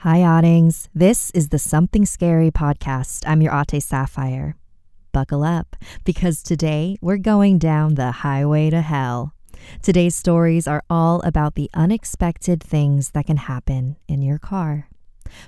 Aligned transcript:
Hi, 0.00 0.22
Oddings. 0.22 0.90
This 0.94 1.30
is 1.30 1.48
the 1.48 1.58
Something 1.58 2.04
Scary 2.04 2.50
podcast. 2.50 3.24
I'm 3.26 3.40
your 3.40 3.54
Ate 3.54 3.82
Sapphire. 3.82 4.54
Buckle 5.10 5.42
up, 5.42 5.74
because 6.04 6.42
today 6.42 6.98
we're 7.00 7.16
going 7.16 7.58
down 7.58 7.94
the 7.94 8.12
highway 8.12 8.68
to 8.68 8.82
hell. 8.82 9.32
Today's 9.80 10.14
stories 10.14 10.68
are 10.68 10.84
all 10.90 11.22
about 11.22 11.54
the 11.54 11.70
unexpected 11.72 12.62
things 12.62 13.12
that 13.12 13.24
can 13.24 13.38
happen 13.38 13.96
in 14.06 14.20
your 14.20 14.38
car. 14.38 14.90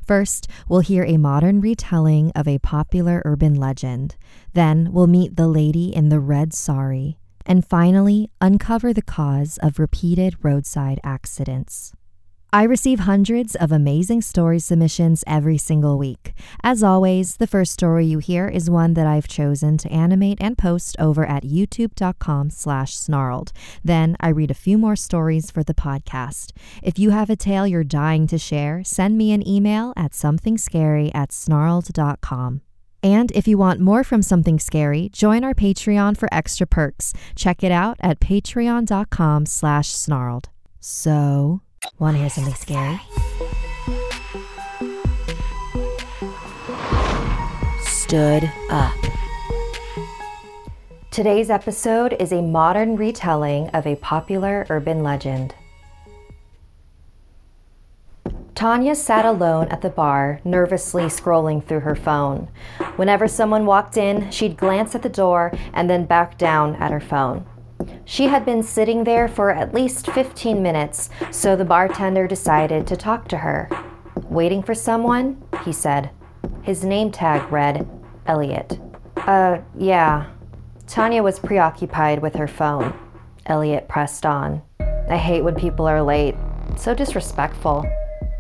First, 0.03 0.49
we'll 0.67 0.81
hear 0.81 1.05
a 1.05 1.19
modern 1.19 1.61
retelling 1.61 2.33
of 2.35 2.49
a 2.49 2.59
popular 2.59 3.21
urban 3.27 3.55
legend. 3.55 4.17
Then, 4.55 4.95
we'll 4.95 5.07
meet 5.07 5.37
the 5.37 5.47
lady 5.47 5.95
in 5.95 6.09
the 6.09 6.21
red 6.21 6.55
sari. 6.55 7.19
And 7.45 7.67
finally, 7.67 8.31
uncover 8.41 8.95
the 8.95 9.03
cause 9.03 9.59
of 9.63 9.79
repeated 9.79 10.37
roadside 10.43 11.01
accidents. 11.05 11.93
I 12.51 12.63
receive 12.63 13.01
hundreds 13.01 13.55
of 13.57 13.73
amazing 13.73 14.23
story 14.23 14.59
submissions 14.59 15.23
every 15.27 15.59
single 15.59 15.99
week. 15.99 16.33
As 16.63 16.83
always, 16.83 17.37
the 17.37 17.47
first 17.47 17.75
story 17.75 18.07
you 18.07 18.21
hear 18.21 18.49
is 18.49 18.71
one 18.71 18.95
that 18.95 19.07
I've 19.07 19.29
chosen 19.29 19.77
to 19.77 19.93
animate 19.93 20.39
and 20.41 20.57
post 20.57 20.97
over 20.99 21.27
at 21.27 21.43
youtube.com 21.43 22.49
slash 22.49 22.95
snarled. 22.95 23.53
Then 23.85 24.17
I 24.19 24.31
read 24.31 24.51
a 24.51 24.55
few 24.55 24.79
more 24.79 24.97
stories 24.97 25.51
for 25.51 25.63
the 25.63 25.75
podcast. 25.75 26.53
If 26.83 26.99
you 26.99 27.11
have 27.11 27.29
a 27.29 27.37
tale 27.37 27.67
you're 27.67 27.85
dying 27.85 28.27
to 28.29 28.39
share, 28.39 28.83
send 28.83 29.19
me 29.19 29.33
an 29.33 29.47
email 29.47 29.93
at 29.95 30.13
somethingscary 30.13 31.11
at 31.15 31.33
snarled.com. 31.33 32.63
And 33.03 33.31
if 33.33 33.47
you 33.47 33.59
want 33.59 33.81
more 33.81 34.03
from 34.03 34.23
Something 34.23 34.59
Scary, 34.59 35.11
join 35.13 35.45
our 35.45 35.55
Patreon 35.55 36.17
for 36.17 36.29
extra 36.33 36.67
perks. 36.67 37.13
Check 37.37 37.63
it 37.63 37.71
out 37.71 37.99
at 38.01 38.21
patreon.com 38.21 39.45
slash 39.45 39.89
snarled. 39.89 40.49
So... 40.81 41.61
Want 41.99 42.17
to 42.17 42.21
hear 42.21 42.31
something 42.31 42.55
scary? 42.55 43.01
Stood 47.83 48.51
up. 48.71 48.95
Today's 51.11 51.51
episode 51.51 52.15
is 52.21 52.33
a 52.33 52.43
modern 52.43 52.97
retelling 52.97 53.69
of 53.71 53.87
a 53.87 53.97
popular 53.97 54.67
urban 54.71 55.03
legend. 55.03 55.55
Tanya 58.55 58.95
sat 58.95 59.25
alone 59.25 59.69
at 59.69 59.83
the 59.83 59.89
bar, 59.89 60.41
nervously 60.45 61.05
scrolling 61.05 61.65
through 61.65 61.81
her 61.81 61.95
phone. 61.95 62.49
Whenever 62.97 63.29
someone 63.29 63.67
walked 63.67 63.97
in, 63.97 64.31
she'd 64.33 64.57
glance 64.57 64.97
at 64.97 65.03
the 65.03 65.09
door 65.09 65.53
and 65.73 65.89
then 65.89 66.07
back 66.07 66.37
down 66.39 66.75
at 66.77 66.91
her 66.91 67.01
phone. 67.01 67.47
She 68.05 68.27
had 68.27 68.45
been 68.45 68.63
sitting 68.63 69.05
there 69.05 69.29
for 69.29 69.51
at 69.51 69.75
least 69.75 70.11
15 70.11 70.63
minutes, 70.63 71.11
so 71.31 71.57
the 71.57 71.65
bartender 71.65 72.27
decided 72.27 72.87
to 72.87 72.97
talk 72.97 73.29
to 73.29 73.39
her. 73.39 73.69
Waiting 74.29 74.63
for 74.63 74.75
someone? 74.75 75.43
He 75.65 75.73
said. 75.73 76.11
His 76.63 76.85
name 76.85 77.11
tag 77.11 77.51
read 77.53 77.89
Elliot. 78.27 78.79
Uh, 79.17 79.59
yeah. 79.77 80.27
Tanya 80.87 81.23
was 81.23 81.39
preoccupied 81.39 82.23
with 82.23 82.35
her 82.35 82.49
phone. 82.49 82.99
Elliot 83.47 83.89
pressed 83.89 84.25
on. 84.27 84.63
I 84.81 85.17
hate 85.17 85.43
when 85.43 85.55
people 85.55 85.87
are 85.87 86.03
late. 86.03 86.35
So 86.77 86.95
disrespectful. 86.95 87.85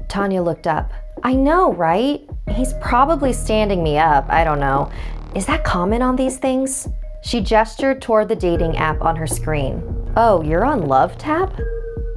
Tanya 0.09 0.43
looked 0.43 0.67
up. 0.67 0.93
I 1.23 1.35
know, 1.35 1.73
right? 1.73 2.29
He's 2.51 2.73
probably 2.75 3.33
standing 3.33 3.83
me 3.83 3.99
up. 3.99 4.27
I 4.29 4.45
don't 4.45 4.61
know. 4.61 4.91
Is 5.35 5.47
that 5.47 5.65
common 5.65 6.03
on 6.03 6.17
these 6.17 6.39
things? 6.39 6.89
She 7.23 7.41
gestured 7.41 8.01
toward 8.01 8.29
the 8.29 8.37
dating 8.37 8.77
app 8.77 9.03
on 9.03 9.17
her 9.17 9.27
screen. 9.27 9.83
Oh, 10.17 10.43
you're 10.43 10.65
on 10.65 10.87
Love 10.87 11.19
Tap? 11.19 11.59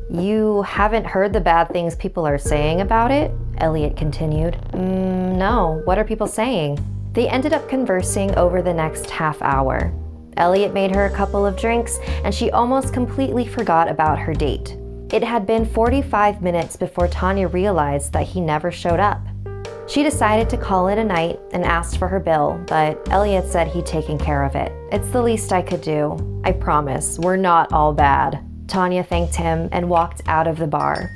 You 0.10 0.62
haven't 0.64 1.06
heard 1.06 1.34
the 1.34 1.42
bad 1.42 1.70
things 1.70 1.96
people 1.96 2.28
are 2.28 2.38
saying 2.38 2.82
about 2.82 3.12
it? 3.12 3.32
Elliot 3.58 3.96
continued. 3.96 4.54
Mm, 4.74 5.38
no, 5.38 5.82
what 5.86 5.98
are 5.98 6.04
people 6.04 6.28
saying? 6.28 6.80
They 7.14 7.28
ended 7.28 7.54
up 7.54 7.68
conversing 7.68 8.34
over 8.36 8.62
the 8.62 8.74
next 8.74 9.10
half 9.10 9.42
hour. 9.42 9.94
Elliot 10.38 10.74
made 10.74 10.96
her 10.96 11.06
a 11.06 11.16
couple 11.16 11.46
of 11.46 11.58
drinks, 11.58 11.98
and 12.24 12.34
she 12.34 12.52
almost 12.52 12.94
completely 12.94 13.46
forgot 13.46 13.90
about 13.90 14.20
her 14.20 14.34
date. 14.34 14.78
It 15.12 15.24
had 15.24 15.46
been 15.46 15.66
45 15.66 16.42
minutes 16.42 16.76
before 16.76 17.08
Tanya 17.08 17.48
realized 17.48 18.14
that 18.14 18.28
he 18.28 18.40
never 18.40 18.72
showed 18.72 19.00
up. 19.00 19.22
She 19.88 20.04
decided 20.04 20.50
to 20.50 20.58
call 20.58 20.88
it 20.88 20.98
a 20.98 21.04
night 21.04 21.40
and 21.52 21.66
asked 21.66 21.98
for 21.98 22.08
her 22.08 22.20
bill, 22.20 22.64
but 22.68 23.06
Elliot 23.10 23.46
said 23.48 23.68
he'd 23.68 23.86
taken 23.86 24.18
care 24.18 24.44
of 24.44 24.56
it. 24.56 24.72
It's 24.92 25.10
the 25.10 25.22
least 25.22 25.52
I 25.52 25.62
could 25.62 25.82
do. 25.82 26.42
I 26.46 26.54
promise, 26.54 27.20
we're 27.20 27.36
not 27.36 27.74
all 27.74 27.94
bad. 27.94 28.44
Tanya 28.68 29.04
thanked 29.04 29.36
him 29.36 29.68
and 29.72 29.90
walked 29.90 30.22
out 30.28 30.48
of 30.48 30.58
the 30.58 30.68
bar. 30.68 31.12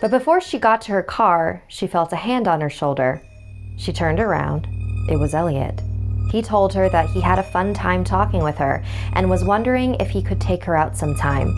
But 0.00 0.10
before 0.10 0.40
she 0.40 0.58
got 0.58 0.82
to 0.82 0.92
her 0.92 1.02
car, 1.02 1.62
she 1.68 1.86
felt 1.86 2.12
a 2.12 2.16
hand 2.16 2.48
on 2.48 2.60
her 2.60 2.68
shoulder. 2.68 3.22
She 3.78 3.92
turned 3.92 4.20
around. 4.20 4.66
It 5.08 5.16
was 5.16 5.32
Elliot. 5.32 5.80
He 6.30 6.42
told 6.42 6.74
her 6.74 6.88
that 6.88 7.08
he 7.10 7.20
had 7.20 7.38
a 7.38 7.42
fun 7.42 7.72
time 7.72 8.04
talking 8.04 8.42
with 8.42 8.56
her 8.58 8.82
and 9.12 9.30
was 9.30 9.44
wondering 9.44 9.94
if 9.96 10.10
he 10.10 10.22
could 10.22 10.40
take 10.40 10.64
her 10.64 10.76
out 10.76 10.96
sometime. 10.96 11.56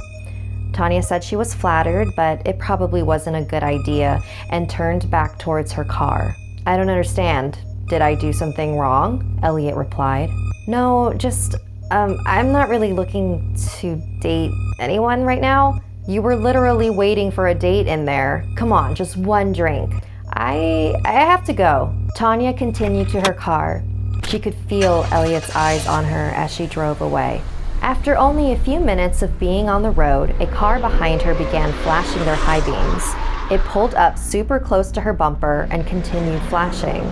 Tanya 0.74 1.02
said 1.02 1.22
she 1.22 1.36
was 1.36 1.54
flattered, 1.54 2.08
but 2.16 2.46
it 2.46 2.58
probably 2.58 3.02
wasn't 3.02 3.36
a 3.36 3.42
good 3.42 3.62
idea 3.62 4.20
and 4.50 4.68
turned 4.68 5.10
back 5.10 5.38
towards 5.38 5.72
her 5.72 5.84
car. 5.84 6.34
I 6.66 6.76
don't 6.76 6.90
understand. 6.90 7.58
Did 7.88 8.02
I 8.02 8.14
do 8.14 8.32
something 8.32 8.76
wrong? 8.76 9.38
Elliot 9.42 9.76
replied. 9.76 10.30
No, 10.66 11.14
just, 11.16 11.54
um, 11.90 12.18
I'm 12.26 12.50
not 12.50 12.68
really 12.68 12.92
looking 12.92 13.54
to 13.78 13.96
date 14.20 14.50
anyone 14.80 15.22
right 15.22 15.40
now. 15.40 15.80
You 16.08 16.20
were 16.20 16.36
literally 16.36 16.90
waiting 16.90 17.30
for 17.30 17.48
a 17.48 17.54
date 17.54 17.86
in 17.86 18.04
there. 18.04 18.44
Come 18.56 18.72
on, 18.72 18.94
just 18.94 19.16
one 19.16 19.52
drink. 19.52 19.92
I 20.28 20.94
I 21.04 21.12
have 21.12 21.44
to 21.46 21.52
go. 21.52 21.94
Tanya 22.16 22.52
continued 22.52 23.08
to 23.10 23.20
her 23.20 23.32
car. 23.32 23.82
She 24.26 24.38
could 24.38 24.54
feel 24.68 25.06
Elliot's 25.12 25.54
eyes 25.54 25.86
on 25.86 26.04
her 26.04 26.32
as 26.34 26.52
she 26.52 26.66
drove 26.66 27.00
away. 27.00 27.40
After 27.84 28.16
only 28.16 28.50
a 28.50 28.58
few 28.58 28.80
minutes 28.80 29.20
of 29.20 29.38
being 29.38 29.68
on 29.68 29.82
the 29.82 29.90
road, 29.90 30.34
a 30.40 30.46
car 30.46 30.80
behind 30.80 31.20
her 31.20 31.34
began 31.34 31.70
flashing 31.82 32.24
their 32.24 32.34
high 32.34 32.64
beams. 32.64 33.04
It 33.52 33.62
pulled 33.68 33.94
up 33.94 34.18
super 34.18 34.58
close 34.58 34.90
to 34.92 35.02
her 35.02 35.12
bumper 35.12 35.68
and 35.70 35.86
continued 35.86 36.40
flashing. 36.44 37.02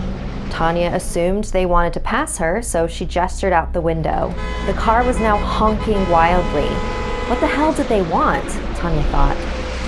Tanya 0.48 0.88
assumed 0.94 1.44
they 1.44 1.66
wanted 1.66 1.92
to 1.92 2.00
pass 2.00 2.38
her, 2.38 2.62
so 2.62 2.86
she 2.86 3.04
gestured 3.04 3.52
out 3.52 3.74
the 3.74 3.82
window. 3.82 4.34
The 4.64 4.72
car 4.72 5.04
was 5.04 5.20
now 5.20 5.36
honking 5.36 6.08
wildly. 6.08 6.70
What 7.28 7.40
the 7.40 7.48
hell 7.48 7.74
did 7.74 7.88
they 7.88 8.00
want? 8.00 8.48
Tanya 8.78 9.02
thought. 9.10 9.36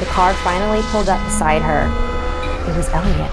The 0.01 0.07
car 0.13 0.35
finally 0.35 0.83
pulled 0.89 1.09
up 1.09 1.25
beside 1.25 1.63
her. 1.63 1.87
It 2.71 2.77
was 2.77 2.91
Elliot. 2.91 3.31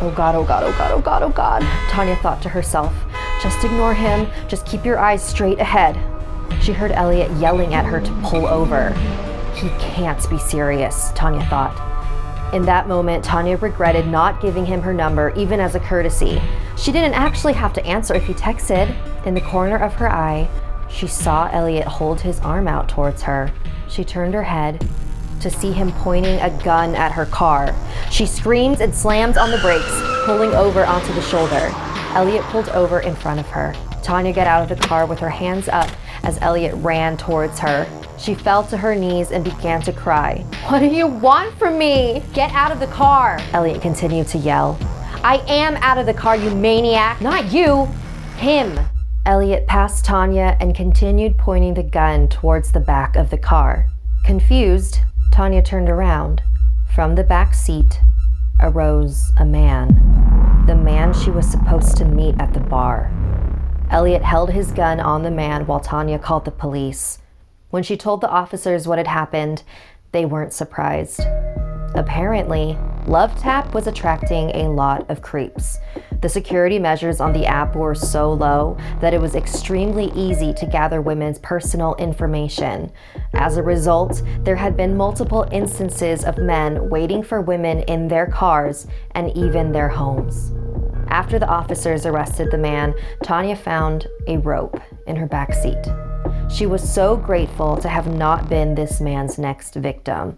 Oh 0.00 0.14
god, 0.16 0.34
oh 0.34 0.44
god, 0.44 0.62
oh 0.62 0.72
god, 0.72 0.92
oh 0.92 1.02
god, 1.02 1.22
oh 1.22 1.28
god. 1.28 1.60
Tanya 1.90 2.16
thought 2.16 2.40
to 2.40 2.48
herself. 2.48 2.94
Just 3.42 3.62
ignore 3.66 3.92
him. 3.92 4.26
Just 4.48 4.64
keep 4.64 4.86
your 4.86 4.98
eyes 4.98 5.22
straight 5.22 5.58
ahead. 5.58 5.94
She 6.60 6.72
heard 6.72 6.92
Elliot 6.92 7.30
yelling 7.38 7.74
at 7.74 7.84
her 7.84 8.00
to 8.00 8.12
pull 8.22 8.46
over. 8.46 8.90
He 9.54 9.68
can't 9.78 10.28
be 10.28 10.38
serious, 10.38 11.12
Tanya 11.14 11.44
thought. 11.46 11.74
In 12.52 12.64
that 12.66 12.88
moment, 12.88 13.24
Tanya 13.24 13.56
regretted 13.56 14.06
not 14.06 14.40
giving 14.40 14.66
him 14.66 14.82
her 14.82 14.94
number, 14.94 15.32
even 15.36 15.60
as 15.60 15.74
a 15.74 15.80
courtesy. 15.80 16.40
She 16.76 16.92
didn't 16.92 17.14
actually 17.14 17.54
have 17.54 17.72
to 17.74 17.86
answer 17.86 18.14
if 18.14 18.24
he 18.24 18.34
texted. 18.34 18.94
In 19.26 19.34
the 19.34 19.40
corner 19.40 19.76
of 19.76 19.94
her 19.94 20.10
eye, 20.10 20.48
she 20.88 21.06
saw 21.06 21.48
Elliot 21.52 21.86
hold 21.86 22.20
his 22.20 22.40
arm 22.40 22.68
out 22.68 22.88
towards 22.88 23.22
her. 23.22 23.52
She 23.88 24.04
turned 24.04 24.34
her 24.34 24.44
head 24.44 24.86
to 25.40 25.50
see 25.50 25.72
him 25.72 25.92
pointing 25.92 26.40
a 26.40 26.50
gun 26.62 26.94
at 26.94 27.12
her 27.12 27.26
car. 27.26 27.74
She 28.10 28.26
screamed 28.26 28.80
and 28.80 28.94
slammed 28.94 29.36
on 29.36 29.50
the 29.50 29.58
brakes, 29.58 30.00
pulling 30.24 30.54
over 30.54 30.84
onto 30.84 31.12
the 31.12 31.22
shoulder. 31.22 31.70
Elliot 32.14 32.42
pulled 32.44 32.68
over 32.70 33.00
in 33.00 33.14
front 33.14 33.40
of 33.40 33.46
her. 33.48 33.74
Tanya 34.02 34.32
got 34.32 34.46
out 34.46 34.70
of 34.70 34.78
the 34.78 34.86
car 34.86 35.04
with 35.04 35.18
her 35.18 35.30
hands 35.30 35.68
up 35.68 35.90
as 36.26 36.38
Elliot 36.42 36.74
ran 36.78 37.16
towards 37.16 37.60
her. 37.60 37.86
She 38.18 38.34
fell 38.34 38.64
to 38.64 38.76
her 38.76 38.96
knees 38.96 39.30
and 39.30 39.44
began 39.44 39.80
to 39.82 39.92
cry. 39.92 40.44
What 40.68 40.80
do 40.80 40.86
you 40.86 41.06
want 41.06 41.56
from 41.56 41.78
me? 41.78 42.22
Get 42.34 42.50
out 42.52 42.72
of 42.72 42.80
the 42.80 42.88
car, 42.88 43.38
Elliot 43.52 43.80
continued 43.80 44.26
to 44.28 44.38
yell. 44.38 44.76
I 45.22 45.42
am 45.46 45.76
out 45.76 45.98
of 45.98 46.06
the 46.06 46.14
car, 46.14 46.36
you 46.36 46.50
maniac. 46.50 47.20
Not 47.20 47.52
you, 47.52 47.86
him. 48.36 48.78
Elliot 49.24 49.66
passed 49.66 50.04
Tanya 50.04 50.56
and 50.60 50.74
continued 50.74 51.38
pointing 51.38 51.74
the 51.74 51.82
gun 51.82 52.28
towards 52.28 52.72
the 52.72 52.80
back 52.80 53.14
of 53.16 53.30
the 53.30 53.38
car. 53.38 53.86
Confused, 54.24 54.98
Tanya 55.32 55.62
turned 55.62 55.88
around. 55.88 56.42
From 56.94 57.14
the 57.14 57.24
back 57.24 57.54
seat 57.54 58.00
arose 58.60 59.30
a 59.38 59.44
man. 59.44 60.64
The 60.66 60.74
man 60.74 61.12
she 61.12 61.30
was 61.30 61.48
supposed 61.48 61.96
to 61.98 62.04
meet 62.04 62.34
at 62.40 62.52
the 62.52 62.60
bar. 62.60 63.12
Elliot 63.96 64.22
held 64.22 64.50
his 64.50 64.72
gun 64.72 65.00
on 65.00 65.22
the 65.22 65.30
man 65.30 65.66
while 65.66 65.80
Tanya 65.80 66.18
called 66.18 66.44
the 66.44 66.50
police. 66.50 67.18
When 67.70 67.82
she 67.82 67.96
told 67.96 68.20
the 68.20 68.28
officers 68.28 68.86
what 68.86 68.98
had 68.98 69.06
happened, 69.06 69.62
they 70.12 70.26
weren't 70.26 70.52
surprised. 70.52 71.20
Apparently, 71.94 72.76
Love 73.06 73.34
Tap 73.40 73.72
was 73.72 73.86
attracting 73.86 74.50
a 74.50 74.68
lot 74.68 75.08
of 75.08 75.22
creeps. 75.22 75.78
The 76.20 76.28
security 76.28 76.78
measures 76.78 77.22
on 77.22 77.32
the 77.32 77.46
app 77.46 77.74
were 77.74 77.94
so 77.94 78.34
low 78.34 78.76
that 79.00 79.14
it 79.14 79.20
was 79.20 79.34
extremely 79.34 80.12
easy 80.14 80.52
to 80.52 80.66
gather 80.66 81.00
women's 81.00 81.38
personal 81.38 81.94
information. 81.94 82.92
As 83.32 83.56
a 83.56 83.62
result, 83.62 84.20
there 84.40 84.56
had 84.56 84.76
been 84.76 84.94
multiple 84.94 85.48
instances 85.52 86.22
of 86.22 86.36
men 86.36 86.90
waiting 86.90 87.22
for 87.22 87.40
women 87.40 87.80
in 87.84 88.08
their 88.08 88.26
cars 88.26 88.86
and 89.12 89.34
even 89.34 89.72
their 89.72 89.88
homes. 89.88 90.52
After 91.16 91.38
the 91.38 91.48
officers 91.48 92.04
arrested 92.04 92.50
the 92.50 92.58
man, 92.58 92.94
Tanya 93.22 93.56
found 93.56 94.06
a 94.26 94.36
rope 94.36 94.78
in 95.06 95.16
her 95.16 95.24
back 95.24 95.54
seat. 95.54 95.82
She 96.50 96.66
was 96.66 96.86
so 96.86 97.16
grateful 97.16 97.78
to 97.78 97.88
have 97.88 98.06
not 98.06 98.50
been 98.50 98.74
this 98.74 99.00
man's 99.00 99.38
next 99.38 99.76
victim. 99.76 100.36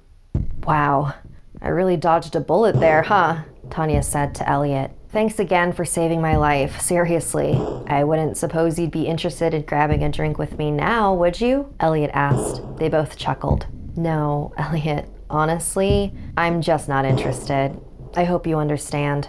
Wow, 0.63 1.15
I 1.61 1.71
really 1.71 1.97
dodged 1.97 2.37
a 2.37 2.41
bullet 2.41 2.79
there, 2.79 3.03
huh? 3.03 3.43
Tanya 3.71 4.05
said 4.05 4.37
to 4.37 4.49
Elliot. 4.49 4.93
Thanks 5.09 5.41
again 5.41 5.73
for 5.73 5.85
saving 5.85 6.21
my 6.21 6.37
life. 6.37 6.81
Seriously, 6.81 7.61
I 7.89 8.05
wouldn't 8.05 8.37
suppose 8.37 8.79
you'd 8.79 8.93
be 8.93 9.09
interested 9.09 9.55
in 9.55 9.63
grabbing 9.63 10.05
a 10.05 10.09
drink 10.09 10.39
with 10.39 10.59
me 10.59 10.71
now, 10.71 11.13
would 11.13 11.41
you? 11.41 11.75
Elliot 11.81 12.13
asked. 12.15 12.63
They 12.77 12.89
both 12.89 13.17
chuckled. 13.17 13.67
No, 13.97 14.53
Elliot, 14.59 15.09
honestly, 15.29 16.15
I'm 16.37 16.63
just 16.63 16.89
not 16.89 17.05
interested. 17.05 17.77
I 18.15 18.23
hope 18.23 18.47
you 18.47 18.59
understand. 18.59 19.29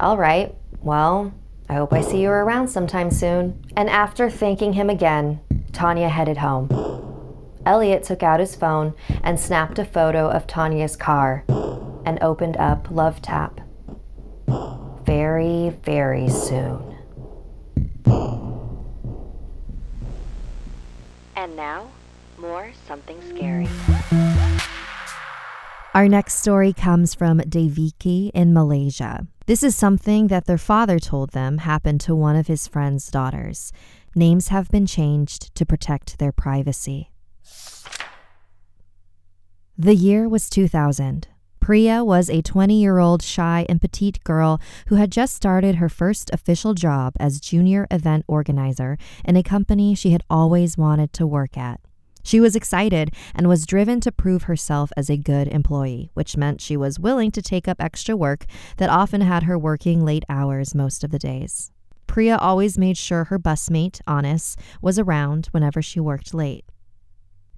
All 0.00 0.16
right, 0.16 0.56
well, 0.82 1.32
I 1.68 1.74
hope 1.74 1.92
I 1.92 2.00
see 2.00 2.20
you 2.20 2.30
around 2.30 2.68
sometime 2.68 3.10
soon. 3.10 3.64
And 3.76 3.88
after 3.88 4.28
thanking 4.28 4.74
him 4.74 4.90
again, 4.90 5.40
Tanya 5.72 6.08
headed 6.08 6.38
home. 6.38 6.68
Elliot 7.64 8.02
took 8.02 8.22
out 8.22 8.40
his 8.40 8.56
phone 8.56 8.94
and 9.22 9.38
snapped 9.38 9.78
a 9.78 9.84
photo 9.84 10.28
of 10.28 10.46
Tanya's 10.46 10.96
car 10.96 11.44
and 12.04 12.18
opened 12.20 12.56
up 12.56 12.90
Love 12.90 13.22
Tap. 13.22 13.60
Very, 15.04 15.70
very 15.84 16.28
soon. 16.28 16.96
And 21.36 21.56
now, 21.56 21.88
more 22.38 22.72
something 22.86 23.20
scary. 23.34 23.68
Our 25.94 26.08
next 26.08 26.36
story 26.36 26.72
comes 26.72 27.14
from 27.14 27.40
Deviki 27.40 28.30
in 28.32 28.54
Malaysia. 28.54 29.26
This 29.44 29.62
is 29.62 29.76
something 29.76 30.28
that 30.28 30.46
their 30.46 30.56
father 30.56 30.98
told 30.98 31.32
them 31.32 31.58
happened 31.58 32.00
to 32.02 32.14
one 32.14 32.34
of 32.34 32.46
his 32.46 32.66
friend's 32.66 33.10
daughters. 33.10 33.74
Names 34.14 34.48
have 34.48 34.70
been 34.70 34.86
changed 34.86 35.54
to 35.54 35.66
protect 35.66 36.18
their 36.18 36.32
privacy. 36.32 37.10
The 39.76 39.94
year 39.94 40.30
was 40.30 40.48
2000. 40.48 41.28
Priya 41.60 42.02
was 42.02 42.30
a 42.30 42.40
20 42.40 42.80
year 42.80 42.98
old 42.98 43.22
shy 43.22 43.66
and 43.68 43.78
petite 43.78 44.24
girl 44.24 44.62
who 44.86 44.94
had 44.94 45.12
just 45.12 45.34
started 45.34 45.74
her 45.74 45.90
first 45.90 46.30
official 46.32 46.72
job 46.72 47.12
as 47.20 47.38
junior 47.38 47.86
event 47.90 48.24
organizer 48.26 48.96
in 49.26 49.36
a 49.36 49.42
company 49.42 49.94
she 49.94 50.12
had 50.12 50.24
always 50.30 50.78
wanted 50.78 51.12
to 51.12 51.26
work 51.26 51.58
at. 51.58 51.80
She 52.22 52.40
was 52.40 52.56
excited 52.56 53.14
and 53.34 53.48
was 53.48 53.66
driven 53.66 54.00
to 54.00 54.12
prove 54.12 54.44
herself 54.44 54.92
as 54.96 55.10
a 55.10 55.16
good 55.16 55.48
employee, 55.48 56.10
which 56.14 56.36
meant 56.36 56.60
she 56.60 56.76
was 56.76 57.00
willing 57.00 57.30
to 57.32 57.42
take 57.42 57.66
up 57.66 57.80
extra 57.80 58.16
work 58.16 58.46
that 58.76 58.90
often 58.90 59.20
had 59.20 59.44
her 59.44 59.58
working 59.58 60.04
late 60.04 60.24
hours 60.28 60.74
most 60.74 61.02
of 61.04 61.10
the 61.10 61.18
days. 61.18 61.72
Priya 62.06 62.36
always 62.36 62.76
made 62.76 62.96
sure 62.96 63.24
her 63.24 63.38
busmate, 63.38 64.00
Anis, 64.06 64.56
was 64.80 64.98
around 64.98 65.46
whenever 65.52 65.80
she 65.80 65.98
worked 65.98 66.34
late. 66.34 66.64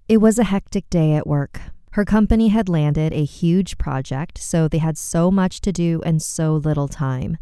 It 0.08 0.18
was 0.18 0.38
a 0.38 0.44
hectic 0.44 0.88
day 0.90 1.14
at 1.14 1.26
work. 1.26 1.60
Her 1.92 2.04
company 2.04 2.48
had 2.48 2.68
landed 2.68 3.12
a 3.12 3.24
huge 3.24 3.78
project, 3.78 4.38
so 4.38 4.68
they 4.68 4.78
had 4.78 4.98
so 4.98 5.30
much 5.30 5.60
to 5.60 5.72
do 5.72 6.02
and 6.04 6.20
so 6.20 6.54
little 6.54 6.88
time. 6.88 7.36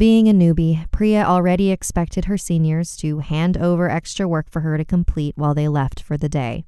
Being 0.00 0.30
a 0.30 0.32
newbie, 0.32 0.90
Priya 0.92 1.24
already 1.24 1.70
expected 1.70 2.24
her 2.24 2.38
seniors 2.38 2.96
to 2.96 3.18
hand 3.18 3.58
over 3.58 3.90
extra 3.90 4.26
work 4.26 4.50
for 4.50 4.60
her 4.60 4.78
to 4.78 4.84
complete 4.86 5.36
while 5.36 5.52
they 5.52 5.68
left 5.68 6.00
for 6.00 6.16
the 6.16 6.26
day. 6.26 6.64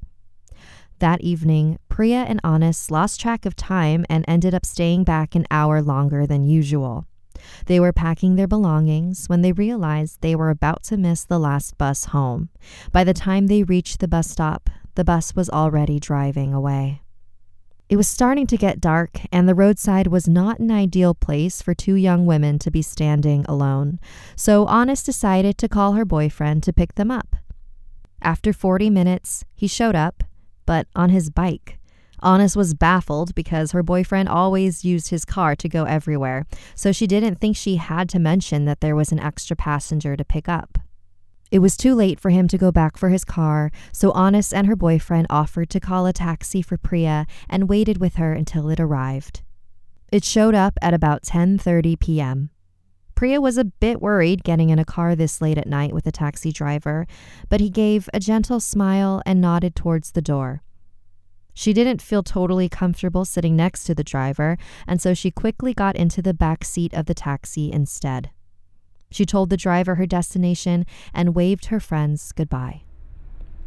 That 0.99 1.23
evening, 1.23 1.79
Priya 1.89 2.27
and 2.29 2.43
Anis 2.45 2.91
lost 2.91 3.19
track 3.19 3.47
of 3.47 3.57
time 3.57 4.05
and 4.11 4.27
ended 4.29 4.53
up 4.53 4.67
staying 4.67 5.05
back 5.05 5.35
an 5.35 5.47
hour 5.51 5.81
longer 5.81 6.27
than 6.27 6.45
usual. 6.45 7.07
They 7.65 7.81
were 7.81 7.95
packing 7.95 8.37
their 8.37 8.47
belongings 8.47 9.31
when 9.31 9.41
they 9.41 9.53
realized 9.53 10.21
they 10.21 10.37
were 10.37 10.51
about 10.51 10.83
to 10.83 10.99
miss 10.99 11.25
the 11.25 11.41
last 11.41 11.79
bus 11.79 12.05
home. 12.05 12.51
By 12.93 13.03
the 13.03 13.15
time 13.15 13.47
they 13.47 13.63
reached 13.63 14.01
the 14.01 14.09
bus 14.09 14.29
stop, 14.29 14.69
the 14.95 15.05
bus 15.05 15.35
was 15.35 15.49
already 15.49 15.99
driving 15.99 16.53
away. 16.53 17.01
It 17.93 17.97
was 17.97 18.09
starting 18.09 18.47
to 18.47 18.57
get 18.57 18.81
dark, 18.81 19.21
and 19.31 19.47
the 19.47 19.55
roadside 19.55 20.07
was 20.07 20.27
not 20.27 20.59
an 20.59 20.71
ideal 20.71 21.13
place 21.13 21.61
for 21.61 21.75
two 21.75 21.95
young 21.95 22.25
women 22.25 22.59
to 22.61 22.71
be 22.71 22.81
standing 22.81 23.45
alone, 23.47 24.01
so 24.35 24.67
Anis 24.67 25.03
decided 25.03 25.59
to 25.59 25.69
call 25.69 25.93
her 25.93 26.07
boyfriend 26.07 26.63
to 26.63 26.73
pick 26.73 26.95
them 26.95 27.11
up. 27.11 27.37
After 28.23 28.55
40 28.55 28.89
minutes, 28.89 29.45
he 29.55 29.67
showed 29.67 29.95
up, 29.95 30.25
but 30.65 30.87
on 30.97 31.11
his 31.11 31.29
bike. 31.29 31.79
Anis 32.23 32.57
was 32.57 32.73
baffled 32.73 33.35
because 33.35 33.73
her 33.73 33.83
boyfriend 33.83 34.31
always 34.31 34.87
used 34.87 35.11
his 35.11 35.27
car 35.27 35.55
to 35.57 35.69
go 35.69 35.85
everywhere, 35.85 36.47
so 36.75 36.93
she 36.93 37.07
didn't 37.07 37.41
think 37.41 37.59
she 37.59 37.77
had 37.77 38.09
to 38.09 38.19
mention 38.19 38.65
that 38.65 38.81
there 38.81 38.97
was 38.97 39.13
an 39.13 39.21
extra 39.21 39.55
passenger 39.55 40.17
to 40.17 40.25
pick 40.25 40.49
up. 40.49 40.79
It 41.53 41.59
was 41.59 41.77
too 41.77 41.95
late 41.95 42.19
for 42.19 42.31
him 42.31 42.49
to 42.49 42.57
go 42.57 42.73
back 42.73 42.97
for 42.97 43.11
his 43.11 43.27
car, 43.27 43.71
so 43.93 44.11
Anis 44.17 44.55
and 44.55 44.67
her 44.67 44.75
boyfriend 44.75 45.27
offered 45.29 45.69
to 45.69 45.81
call 45.81 46.07
a 46.07 46.13
taxi 46.15 46.63
for 46.63 46.79
Priya 46.79 47.27
and 47.47 47.69
waited 47.69 47.99
with 47.99 48.15
her 48.15 48.33
until 48.33 48.71
it 48.71 48.81
arrived. 48.81 49.43
It 50.11 50.25
showed 50.25 50.55
up 50.55 50.79
at 50.81 50.95
about 50.95 51.25
10:30 51.25 52.01
p.m. 52.01 52.49
Priya 53.15 53.39
was 53.39 53.59
a 53.59 53.67
bit 53.67 54.01
worried 54.01 54.45
getting 54.45 54.71
in 54.71 54.79
a 54.79 54.85
car 54.87 55.15
this 55.15 55.43
late 55.43 55.59
at 55.59 55.69
night 55.69 55.93
with 55.93 56.07
a 56.07 56.11
taxi 56.11 56.53
driver, 56.53 57.07
but 57.51 57.61
he 57.61 57.69
gave 57.69 58.09
a 58.15 58.19
gentle 58.19 58.59
smile 58.59 59.21
and 59.27 59.39
nodded 59.39 59.77
towards 59.77 60.13
the 60.13 60.23
door. 60.23 60.63
She 61.53 61.75
didn't 61.75 62.01
feel 62.01 62.23
totally 62.23 62.71
comfortable 62.71 63.27
sitting 63.27 63.57
next 63.57 63.85
to 63.85 63.95
the 63.95 64.03
driver, 64.03 64.57
and 64.87 65.03
so 65.03 65.13
she 65.13 65.31
quickly 65.31 65.75
got 65.75 65.97
into 65.97 66.23
the 66.23 66.33
back 66.33 66.65
seat 66.65 66.95
of 66.95 67.05
the 67.05 67.15
taxi 67.15 67.71
instead. 67.71 68.31
She 69.13 69.27
told 69.27 69.51
the 69.51 69.57
driver 69.57 69.97
her 69.97 70.07
destination 70.07 70.87
and 71.15 71.35
waved 71.35 71.67
her 71.67 71.79
friends 71.79 72.33
goodbye. 72.33 72.83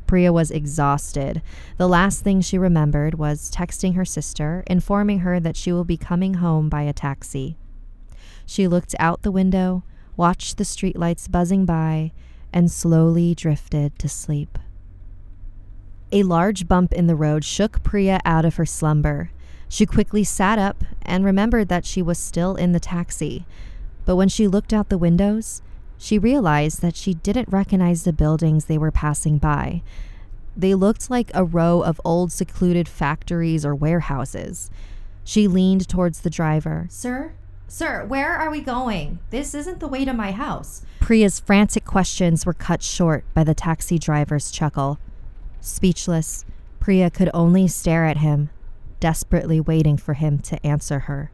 Priya 0.08 0.34
was 0.34 0.52
exhausted. 0.52 1.42
The 1.78 1.88
last 1.88 2.24
thing 2.24 2.42
she 2.42 2.58
remembered 2.58 3.16
was 3.16 3.52
texting 3.52 3.96
her 3.96 4.06
sister, 4.06 4.64
informing 4.68 5.20
her 5.20 5.40
that 5.40 5.56
she 5.56 5.72
will 5.72 5.84
be 5.84 5.98
coming 5.98 6.36
home 6.36 6.70
by 6.70 6.84
a 6.84 6.94
taxi. 6.94 7.58
She 8.46 8.68
looked 8.68 8.96
out 9.00 9.24
the 9.24 9.32
window, 9.32 9.84
watched 10.18 10.58
the 10.58 10.64
streetlights 10.64 11.30
buzzing 11.32 11.66
by, 11.66 12.12
and 12.54 12.72
slowly 12.72 13.34
drifted 13.34 13.98
to 14.00 14.10
sleep. 14.10 14.58
A 16.12 16.24
large 16.24 16.68
bump 16.68 16.94
in 16.94 17.08
the 17.08 17.16
road 17.16 17.44
shook 17.44 17.84
Priya 17.84 18.22
out 18.26 18.46
of 18.46 18.56
her 18.56 18.66
slumber. 18.66 19.32
She 19.68 19.86
quickly 19.86 20.24
sat 20.24 20.60
up 20.60 20.84
and 21.02 21.26
remembered 21.26 21.68
that 21.70 21.86
she 21.86 22.02
was 22.02 22.18
still 22.18 22.56
in 22.56 22.72
the 22.72 22.80
taxi. 22.80 23.46
But 24.06 24.16
when 24.16 24.30
she 24.30 24.48
looked 24.48 24.72
out 24.72 24.90
the 24.90 24.98
windows, 24.98 25.62
she 25.98 26.20
realized 26.20 26.82
that 26.82 26.96
she 26.96 27.16
didn't 27.16 27.50
recognize 27.50 28.04
the 28.04 28.14
buildings 28.14 28.66
they 28.66 28.78
were 28.78 28.92
passing 28.92 29.38
by. 29.38 29.82
They 30.56 30.76
looked 30.76 31.10
like 31.10 31.32
a 31.34 31.44
row 31.44 31.82
of 31.82 32.00
old 32.06 32.32
secluded 32.32 32.88
factories 32.88 33.66
or 33.66 33.76
warehouses. 33.76 34.70
She 35.24 35.48
leaned 35.48 35.90
towards 35.90 36.22
the 36.22 36.30
driver. 36.30 36.88
Sir? 36.90 37.34
Sir, 37.68 38.06
where 38.06 38.34
are 38.36 38.52
we 38.52 38.62
going? 38.62 39.20
This 39.32 39.56
isn't 39.56 39.80
the 39.80 39.88
way 39.88 40.06
to 40.06 40.14
my 40.14 40.32
house. 40.32 40.86
Priya's 41.00 41.40
frantic 41.40 41.84
questions 41.84 42.46
were 42.46 42.54
cut 42.54 42.84
short 42.84 43.26
by 43.34 43.44
the 43.44 43.56
taxi 43.56 43.98
driver's 43.98 44.52
chuckle. 44.52 45.00
Speechless, 45.62 46.46
Priya 46.80 47.10
could 47.10 47.32
only 47.34 47.68
stare 47.68 48.06
at 48.06 48.18
him, 48.18 48.50
desperately 49.00 49.60
waiting 49.60 49.98
for 49.98 50.14
him 50.14 50.38
to 50.40 50.64
answer 50.66 51.00
her. 51.00 51.32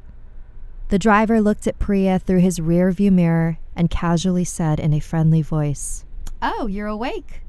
The 0.91 0.99
driver 0.99 1.39
looked 1.39 1.67
at 1.67 1.79
Priya 1.79 2.19
through 2.19 2.41
his 2.41 2.59
rearview 2.59 3.13
mirror 3.13 3.59
and 3.77 3.89
casually 3.89 4.43
said 4.43 4.77
in 4.77 4.93
a 4.93 4.99
friendly 4.99 5.41
voice, 5.41 6.03
Oh, 6.41 6.67
you're 6.67 6.87
awake. 6.87 7.43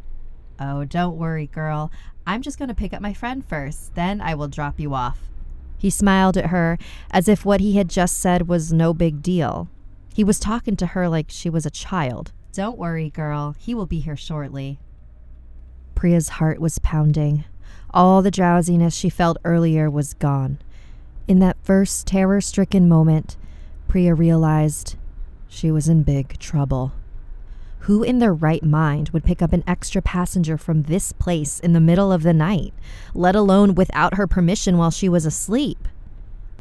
Oh, 0.60 0.84
don't 0.84 1.16
worry, 1.16 1.48
girl. 1.48 1.90
I'm 2.24 2.40
just 2.40 2.56
going 2.56 2.68
to 2.68 2.74
pick 2.74 2.92
up 2.92 3.02
my 3.02 3.12
friend 3.12 3.44
first, 3.44 3.96
then 3.96 4.20
I 4.20 4.36
will 4.36 4.46
drop 4.46 4.78
you 4.78 4.94
off. 4.94 5.28
He 5.76 5.90
smiled 5.90 6.36
at 6.36 6.50
her 6.50 6.78
as 7.10 7.26
if 7.26 7.44
what 7.44 7.60
he 7.60 7.76
had 7.76 7.90
just 7.90 8.20
said 8.20 8.46
was 8.46 8.72
no 8.72 8.94
big 8.94 9.22
deal. 9.22 9.68
He 10.14 10.22
was 10.22 10.38
talking 10.38 10.76
to 10.76 10.86
her 10.86 11.08
like 11.08 11.26
she 11.28 11.50
was 11.50 11.66
a 11.66 11.70
child. 11.70 12.30
Don't 12.52 12.78
worry, 12.78 13.10
girl. 13.10 13.56
He 13.58 13.74
will 13.74 13.86
be 13.86 13.98
here 13.98 14.16
shortly. 14.16 14.78
Priya's 15.96 16.28
heart 16.28 16.60
was 16.60 16.78
pounding. 16.78 17.44
All 17.90 18.22
the 18.22 18.30
drowsiness 18.30 18.94
she 18.94 19.08
felt 19.08 19.36
earlier 19.44 19.90
was 19.90 20.14
gone. 20.14 20.60
In 21.28 21.38
that 21.38 21.56
first 21.62 22.06
terror 22.06 22.40
stricken 22.40 22.88
moment, 22.88 23.36
Priya 23.86 24.14
realized 24.14 24.96
she 25.48 25.70
was 25.70 25.88
in 25.88 26.02
big 26.02 26.38
trouble. 26.38 26.92
Who 27.80 28.02
in 28.02 28.18
their 28.18 28.34
right 28.34 28.62
mind 28.62 29.10
would 29.10 29.24
pick 29.24 29.40
up 29.42 29.52
an 29.52 29.64
extra 29.66 30.02
passenger 30.02 30.56
from 30.56 30.82
this 30.82 31.12
place 31.12 31.60
in 31.60 31.72
the 31.72 31.80
middle 31.80 32.12
of 32.12 32.22
the 32.22 32.32
night, 32.32 32.74
let 33.14 33.36
alone 33.36 33.74
without 33.74 34.14
her 34.14 34.26
permission 34.26 34.78
while 34.78 34.90
she 34.90 35.08
was 35.08 35.26
asleep? 35.26 35.88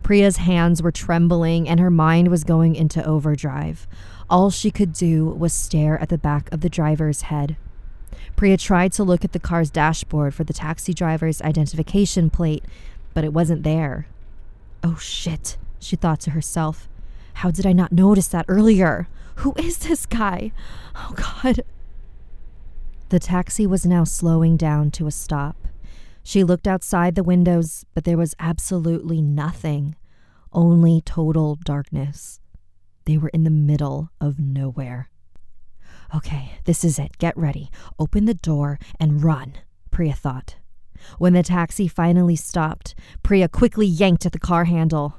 Priya's 0.03 0.38
hands 0.38 0.82
were 0.82 0.91
trembling 0.91 1.70
and 1.70 1.80
her 1.80 1.91
mind 1.91 2.30
was 2.30 2.44
going 2.44 2.75
into 2.75 3.06
overdrive. 3.06 3.88
All 4.30 4.50
she 4.50 4.72
could 4.72 4.94
do 4.94 5.25
was 5.25 5.53
stare 5.53 6.00
at 6.00 6.10
the 6.10 6.18
back 6.18 6.51
of 6.51 6.62
the 6.62 6.70
driver's 6.70 7.24
head. 7.24 7.56
Priya 8.36 8.58
tried 8.58 8.91
to 8.94 9.03
look 9.03 9.24
at 9.24 9.32
the 9.32 9.39
car's 9.39 9.70
dashboard 9.70 10.34
for 10.34 10.44
the 10.44 10.53
taxi 10.53 10.94
driver's 10.94 11.41
identification 11.41 12.30
plate, 12.30 12.63
but 13.13 13.24
it 13.24 13.34
wasn't 13.34 13.63
there. 13.63 14.08
Oh 14.83 14.95
shit, 14.97 15.57
she 15.79 15.95
thought 15.95 16.19
to 16.21 16.31
herself. 16.31 16.89
How 17.35 17.51
did 17.51 17.65
I 17.65 17.73
not 17.73 17.91
notice 17.91 18.27
that 18.29 18.45
earlier? 18.47 19.07
Who 19.38 19.53
is 19.57 19.79
this 19.79 20.05
guy? 20.05 20.51
Oh 20.95 21.13
god. 21.15 21.63
The 23.09 23.19
taxi 23.19 23.67
was 23.67 23.85
now 23.85 24.03
slowing 24.03 24.57
down 24.57 24.91
to 24.91 25.07
a 25.07 25.11
stop. 25.11 25.55
She 26.23 26.43
looked 26.43 26.67
outside 26.67 27.15
the 27.15 27.23
windows, 27.23 27.85
but 27.93 28.03
there 28.03 28.17
was 28.17 28.35
absolutely 28.39 29.21
nothing, 29.21 29.95
only 30.53 31.01
total 31.01 31.55
darkness. 31.55 32.39
They 33.05 33.17
were 33.17 33.29
in 33.29 33.43
the 33.43 33.50
middle 33.50 34.11
of 34.19 34.39
nowhere. 34.39 35.09
Okay, 36.15 36.59
this 36.65 36.83
is 36.83 37.00
it. 37.00 37.17
Get 37.17 37.38
ready. 37.38 37.69
Open 37.97 38.25
the 38.25 38.33
door 38.33 38.79
and 39.00 39.23
run, 39.23 39.53
Priya 39.89 40.13
thought. 40.13 40.55
When 41.17 41.34
the 41.34 41.43
taxi 41.43 41.88
finally 41.88 42.36
stopped, 42.36 42.96
Priya 43.24 43.48
quickly 43.48 43.86
yanked 43.86 44.25
at 44.25 44.31
the 44.31 44.39
car 44.39 44.65
handle. 44.65 45.15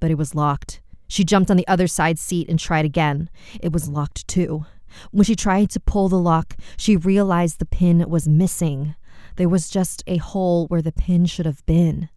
But 0.00 0.10
it 0.10 0.18
was 0.18 0.34
locked. 0.34 0.80
She 1.08 1.24
jumped 1.24 1.50
on 1.50 1.56
the 1.56 1.68
other 1.68 1.86
side 1.86 2.18
seat 2.18 2.48
and 2.48 2.58
tried 2.58 2.84
again. 2.84 3.30
It 3.60 3.72
was 3.72 3.88
locked 3.88 4.26
too. 4.28 4.66
When 5.10 5.24
she 5.24 5.36
tried 5.36 5.70
to 5.70 5.80
pull 5.80 6.08
the 6.08 6.18
lock, 6.18 6.56
she 6.76 6.96
realized 6.96 7.58
the 7.58 7.66
pin 7.66 8.08
was 8.08 8.28
missing. 8.28 8.94
There 9.36 9.48
was 9.48 9.68
just 9.68 10.02
a 10.06 10.16
hole 10.16 10.66
where 10.66 10.82
the 10.82 10.92
pin 10.92 11.26
should 11.26 11.46
have 11.46 11.64
been. 11.66 12.08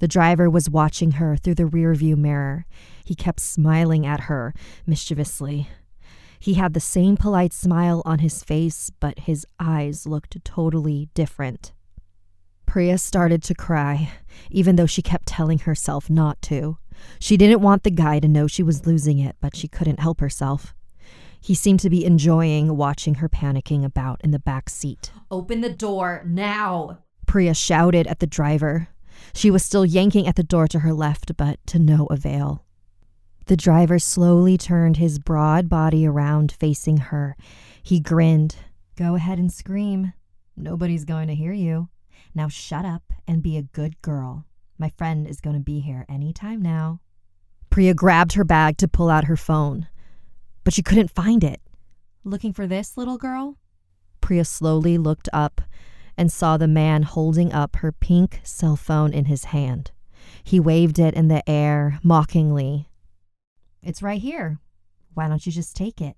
The 0.00 0.08
driver 0.08 0.50
was 0.50 0.68
watching 0.68 1.12
her 1.12 1.36
through 1.36 1.54
the 1.54 1.62
rearview 1.64 2.16
mirror. 2.16 2.66
He 3.04 3.14
kept 3.14 3.38
smiling 3.38 4.04
at 4.04 4.22
her 4.22 4.52
mischievously. 4.84 5.68
He 6.40 6.54
had 6.54 6.74
the 6.74 6.80
same 6.80 7.16
polite 7.16 7.52
smile 7.52 8.02
on 8.04 8.18
his 8.18 8.42
face, 8.42 8.90
but 8.98 9.20
his 9.20 9.46
eyes 9.60 10.04
looked 10.04 10.44
totally 10.44 11.08
different. 11.14 11.72
Priya 12.72 12.96
started 12.96 13.42
to 13.42 13.54
cry, 13.54 14.10
even 14.50 14.76
though 14.76 14.86
she 14.86 15.02
kept 15.02 15.26
telling 15.26 15.58
herself 15.58 16.08
not 16.08 16.40
to. 16.40 16.78
She 17.18 17.36
didn't 17.36 17.60
want 17.60 17.82
the 17.82 17.90
guy 17.90 18.18
to 18.18 18.26
know 18.26 18.46
she 18.46 18.62
was 18.62 18.86
losing 18.86 19.18
it, 19.18 19.36
but 19.42 19.54
she 19.54 19.68
couldn't 19.68 20.00
help 20.00 20.20
herself. 20.20 20.74
He 21.38 21.54
seemed 21.54 21.80
to 21.80 21.90
be 21.90 22.06
enjoying 22.06 22.74
watching 22.74 23.16
her 23.16 23.28
panicking 23.28 23.84
about 23.84 24.22
in 24.24 24.30
the 24.30 24.38
back 24.38 24.70
seat. 24.70 25.12
Open 25.30 25.60
the 25.60 25.68
door 25.68 26.22
now, 26.26 27.00
Priya 27.26 27.52
shouted 27.52 28.06
at 28.06 28.20
the 28.20 28.26
driver. 28.26 28.88
She 29.34 29.50
was 29.50 29.62
still 29.62 29.84
yanking 29.84 30.26
at 30.26 30.36
the 30.36 30.42
door 30.42 30.66
to 30.68 30.78
her 30.78 30.94
left, 30.94 31.36
but 31.36 31.58
to 31.66 31.78
no 31.78 32.06
avail. 32.06 32.64
The 33.48 33.56
driver 33.58 33.98
slowly 33.98 34.56
turned 34.56 34.96
his 34.96 35.18
broad 35.18 35.68
body 35.68 36.06
around, 36.06 36.52
facing 36.52 36.96
her. 36.96 37.36
He 37.82 38.00
grinned. 38.00 38.56
Go 38.96 39.14
ahead 39.14 39.38
and 39.38 39.52
scream. 39.52 40.14
Nobody's 40.56 41.04
going 41.04 41.28
to 41.28 41.34
hear 41.34 41.52
you. 41.52 41.90
Now 42.34 42.48
shut 42.48 42.84
up 42.84 43.12
and 43.26 43.42
be 43.42 43.56
a 43.56 43.62
good 43.62 44.00
girl. 44.02 44.46
My 44.78 44.90
friend 44.90 45.26
is 45.26 45.40
going 45.40 45.56
to 45.56 45.62
be 45.62 45.80
here 45.80 46.04
any 46.08 46.32
time 46.32 46.62
now. 46.62 47.00
Priya 47.70 47.94
grabbed 47.94 48.32
her 48.34 48.44
bag 48.44 48.76
to 48.78 48.88
pull 48.88 49.10
out 49.10 49.24
her 49.24 49.36
phone 49.36 49.88
but 50.64 50.72
she 50.72 50.82
couldn't 50.82 51.10
find 51.10 51.42
it. 51.42 51.60
Looking 52.24 52.52
for 52.52 52.66
this 52.66 52.96
little 52.96 53.18
girl? 53.18 53.56
Priya 54.20 54.44
slowly 54.44 54.98
looked 54.98 55.28
up 55.32 55.60
and 56.16 56.30
saw 56.30 56.56
the 56.56 56.68
man 56.68 57.02
holding 57.02 57.52
up 57.52 57.76
her 57.76 57.90
pink 57.90 58.40
cell 58.44 58.76
phone 58.76 59.12
in 59.12 59.24
his 59.24 59.44
hand. 59.46 59.90
He 60.44 60.60
waved 60.60 60.98
it 60.98 61.14
in 61.14 61.28
the 61.28 61.48
air 61.48 61.98
mockingly. 62.02 62.88
It's 63.82 64.02
right 64.02 64.20
here. 64.20 64.60
Why 65.14 65.28
don't 65.28 65.44
you 65.44 65.50
just 65.50 65.74
take 65.74 66.00
it? 66.00 66.16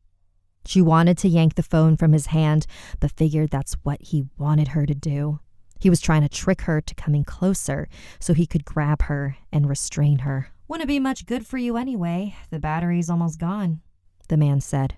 She 0.66 0.83
wanted 0.83 1.18
to 1.18 1.28
yank 1.28 1.54
the 1.54 1.62
phone 1.62 1.97
from 1.97 2.12
his 2.12 2.26
hand, 2.26 2.66
but 3.00 3.12
figured 3.12 3.50
that's 3.50 3.75
what 3.83 4.00
he 4.00 4.26
wanted 4.37 4.68
her 4.68 4.87
to 4.87 4.94
do. 4.94 5.40
He 5.80 5.90
was 5.90 6.00
trying 6.00 6.22
to 6.22 6.28
trick 6.28 6.62
her 6.62 6.80
to 6.80 6.94
coming 6.94 7.24
closer 7.24 7.88
so 8.18 8.34
he 8.34 8.46
could 8.46 8.64
grab 8.64 9.02
her 9.02 9.36
and 9.52 9.68
restrain 9.68 10.20
her. 10.20 10.48
Wouldn't 10.68 10.88
be 10.88 10.98
much 10.98 11.26
good 11.26 11.46
for 11.46 11.58
you 11.58 11.76
anyway. 11.76 12.36
The 12.50 12.58
battery's 12.58 13.10
almost 13.10 13.38
gone 13.38 13.80
the 14.28 14.36
man 14.36 14.60
said. 14.60 14.96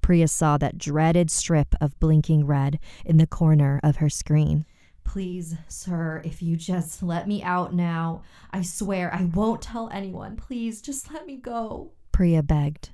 Priya 0.00 0.28
saw 0.28 0.56
that 0.58 0.78
dreaded 0.78 1.30
strip 1.30 1.74
of 1.80 1.98
blinking 1.98 2.46
red 2.46 2.78
in 3.04 3.16
the 3.16 3.26
corner 3.26 3.80
of 3.82 3.96
her 3.96 4.08
screen. 4.08 4.64
Please, 5.04 5.56
sir, 5.68 6.20
if 6.24 6.42
you 6.42 6.56
just 6.56 7.02
let 7.02 7.28
me 7.28 7.42
out 7.42 7.72
now, 7.72 8.22
I 8.52 8.62
swear 8.62 9.12
I 9.14 9.24
won't 9.24 9.62
tell 9.62 9.88
anyone. 9.90 10.36
Please, 10.36 10.80
just 10.80 11.12
let 11.12 11.26
me 11.26 11.36
go. 11.36 11.92
Priya 12.12 12.42
begged. 12.42 12.90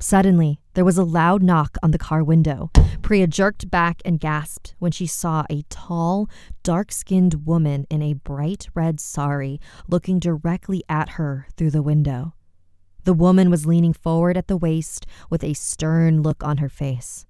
Suddenly, 0.00 0.60
there 0.74 0.84
was 0.84 0.96
a 0.96 1.02
loud 1.02 1.42
knock 1.42 1.76
on 1.82 1.90
the 1.90 1.98
car 1.98 2.22
window. 2.22 2.70
Priya 3.02 3.26
jerked 3.26 3.68
back 3.68 4.00
and 4.04 4.20
gasped 4.20 4.76
when 4.78 4.92
she 4.92 5.08
saw 5.08 5.44
a 5.50 5.62
tall, 5.70 6.28
dark 6.62 6.92
skinned 6.92 7.46
woman 7.46 7.84
in 7.90 8.00
a 8.00 8.12
bright 8.12 8.68
red 8.74 9.00
sari 9.00 9.60
looking 9.88 10.20
directly 10.20 10.84
at 10.88 11.10
her 11.10 11.48
through 11.56 11.72
the 11.72 11.82
window. 11.82 12.34
The 13.02 13.12
woman 13.12 13.50
was 13.50 13.66
leaning 13.66 13.92
forward 13.92 14.36
at 14.36 14.46
the 14.46 14.56
waist 14.56 15.04
with 15.30 15.42
a 15.42 15.54
stern 15.54 16.22
look 16.22 16.44
on 16.44 16.58
her 16.58 16.68
face. 16.68 17.26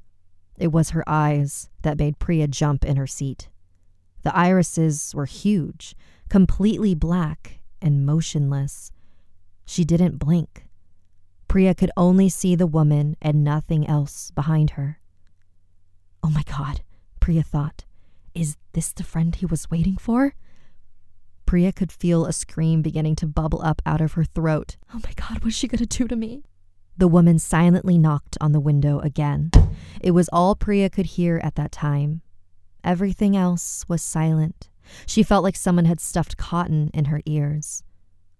It 0.58 0.72
was 0.72 0.90
her 0.90 1.04
eyes 1.06 1.70
that 1.82 1.98
made 1.98 2.18
Priya 2.18 2.48
jump 2.48 2.84
in 2.84 2.96
her 2.96 3.06
seat. 3.06 3.48
The 4.24 4.36
irises 4.36 5.14
were 5.14 5.26
huge, 5.26 5.94
completely 6.28 6.94
black 6.94 7.60
and 7.80 8.04
motionless. 8.04 8.92
She 9.64 9.84
didn't 9.84 10.18
blink. 10.18 10.67
Priya 11.48 11.74
could 11.74 11.90
only 11.96 12.28
see 12.28 12.54
the 12.54 12.66
woman 12.66 13.16
and 13.22 13.42
nothing 13.42 13.88
else 13.88 14.30
behind 14.30 14.70
her. 14.70 15.00
Oh 16.22 16.28
my 16.28 16.42
God, 16.42 16.82
Priya 17.20 17.42
thought. 17.42 17.86
Is 18.34 18.56
this 18.74 18.92
the 18.92 19.02
friend 19.02 19.34
he 19.34 19.46
was 19.46 19.70
waiting 19.70 19.96
for? 19.96 20.34
Priya 21.46 21.72
could 21.72 21.90
feel 21.90 22.26
a 22.26 22.32
scream 22.34 22.82
beginning 22.82 23.16
to 23.16 23.26
bubble 23.26 23.62
up 23.62 23.80
out 23.86 24.02
of 24.02 24.12
her 24.12 24.24
throat. 24.24 24.76
Oh 24.94 25.00
my 25.02 25.12
God, 25.16 25.42
what's 25.42 25.56
she 25.56 25.66
going 25.66 25.78
to 25.78 25.86
do 25.86 26.06
to 26.06 26.16
me? 26.16 26.44
The 26.98 27.08
woman 27.08 27.38
silently 27.38 27.96
knocked 27.96 28.36
on 28.40 28.52
the 28.52 28.60
window 28.60 28.98
again. 29.00 29.50
It 30.02 30.10
was 30.10 30.28
all 30.30 30.54
Priya 30.54 30.90
could 30.90 31.06
hear 31.06 31.40
at 31.42 31.54
that 31.54 31.72
time. 31.72 32.20
Everything 32.84 33.34
else 33.34 33.86
was 33.88 34.02
silent. 34.02 34.68
She 35.06 35.22
felt 35.22 35.44
like 35.44 35.56
someone 35.56 35.86
had 35.86 36.00
stuffed 36.00 36.36
cotton 36.36 36.90
in 36.92 37.06
her 37.06 37.22
ears. 37.24 37.82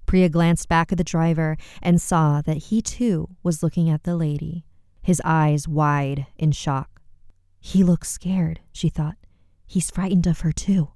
Priya 0.08 0.30
glanced 0.30 0.70
back 0.70 0.90
at 0.90 0.96
the 0.96 1.04
driver 1.04 1.58
and 1.82 2.00
saw 2.00 2.40
that 2.40 2.56
he 2.56 2.80
too 2.80 3.28
was 3.42 3.62
looking 3.62 3.90
at 3.90 4.04
the 4.04 4.16
lady, 4.16 4.64
his 5.02 5.20
eyes 5.22 5.68
wide 5.68 6.26
in 6.38 6.50
shock. 6.50 7.02
He 7.60 7.84
looks 7.84 8.08
scared, 8.08 8.60
she 8.72 8.88
thought. 8.88 9.16
He's 9.66 9.90
frightened 9.90 10.26
of 10.26 10.40
her 10.40 10.50
too. 10.50 10.92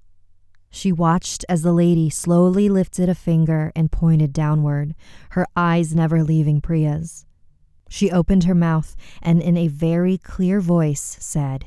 She 0.70 0.90
watched 0.90 1.44
as 1.46 1.60
the 1.60 1.74
lady 1.74 2.08
slowly 2.08 2.70
lifted 2.70 3.10
a 3.10 3.14
finger 3.14 3.70
and 3.76 3.92
pointed 3.92 4.32
downward, 4.32 4.94
her 5.32 5.46
eyes 5.54 5.94
never 5.94 6.24
leaving 6.24 6.62
Priya's. 6.62 7.26
She 7.90 8.10
opened 8.10 8.44
her 8.44 8.54
mouth 8.54 8.96
and, 9.20 9.42
in 9.42 9.58
a 9.58 9.68
very 9.68 10.16
clear 10.16 10.58
voice, 10.58 11.18
said, 11.20 11.66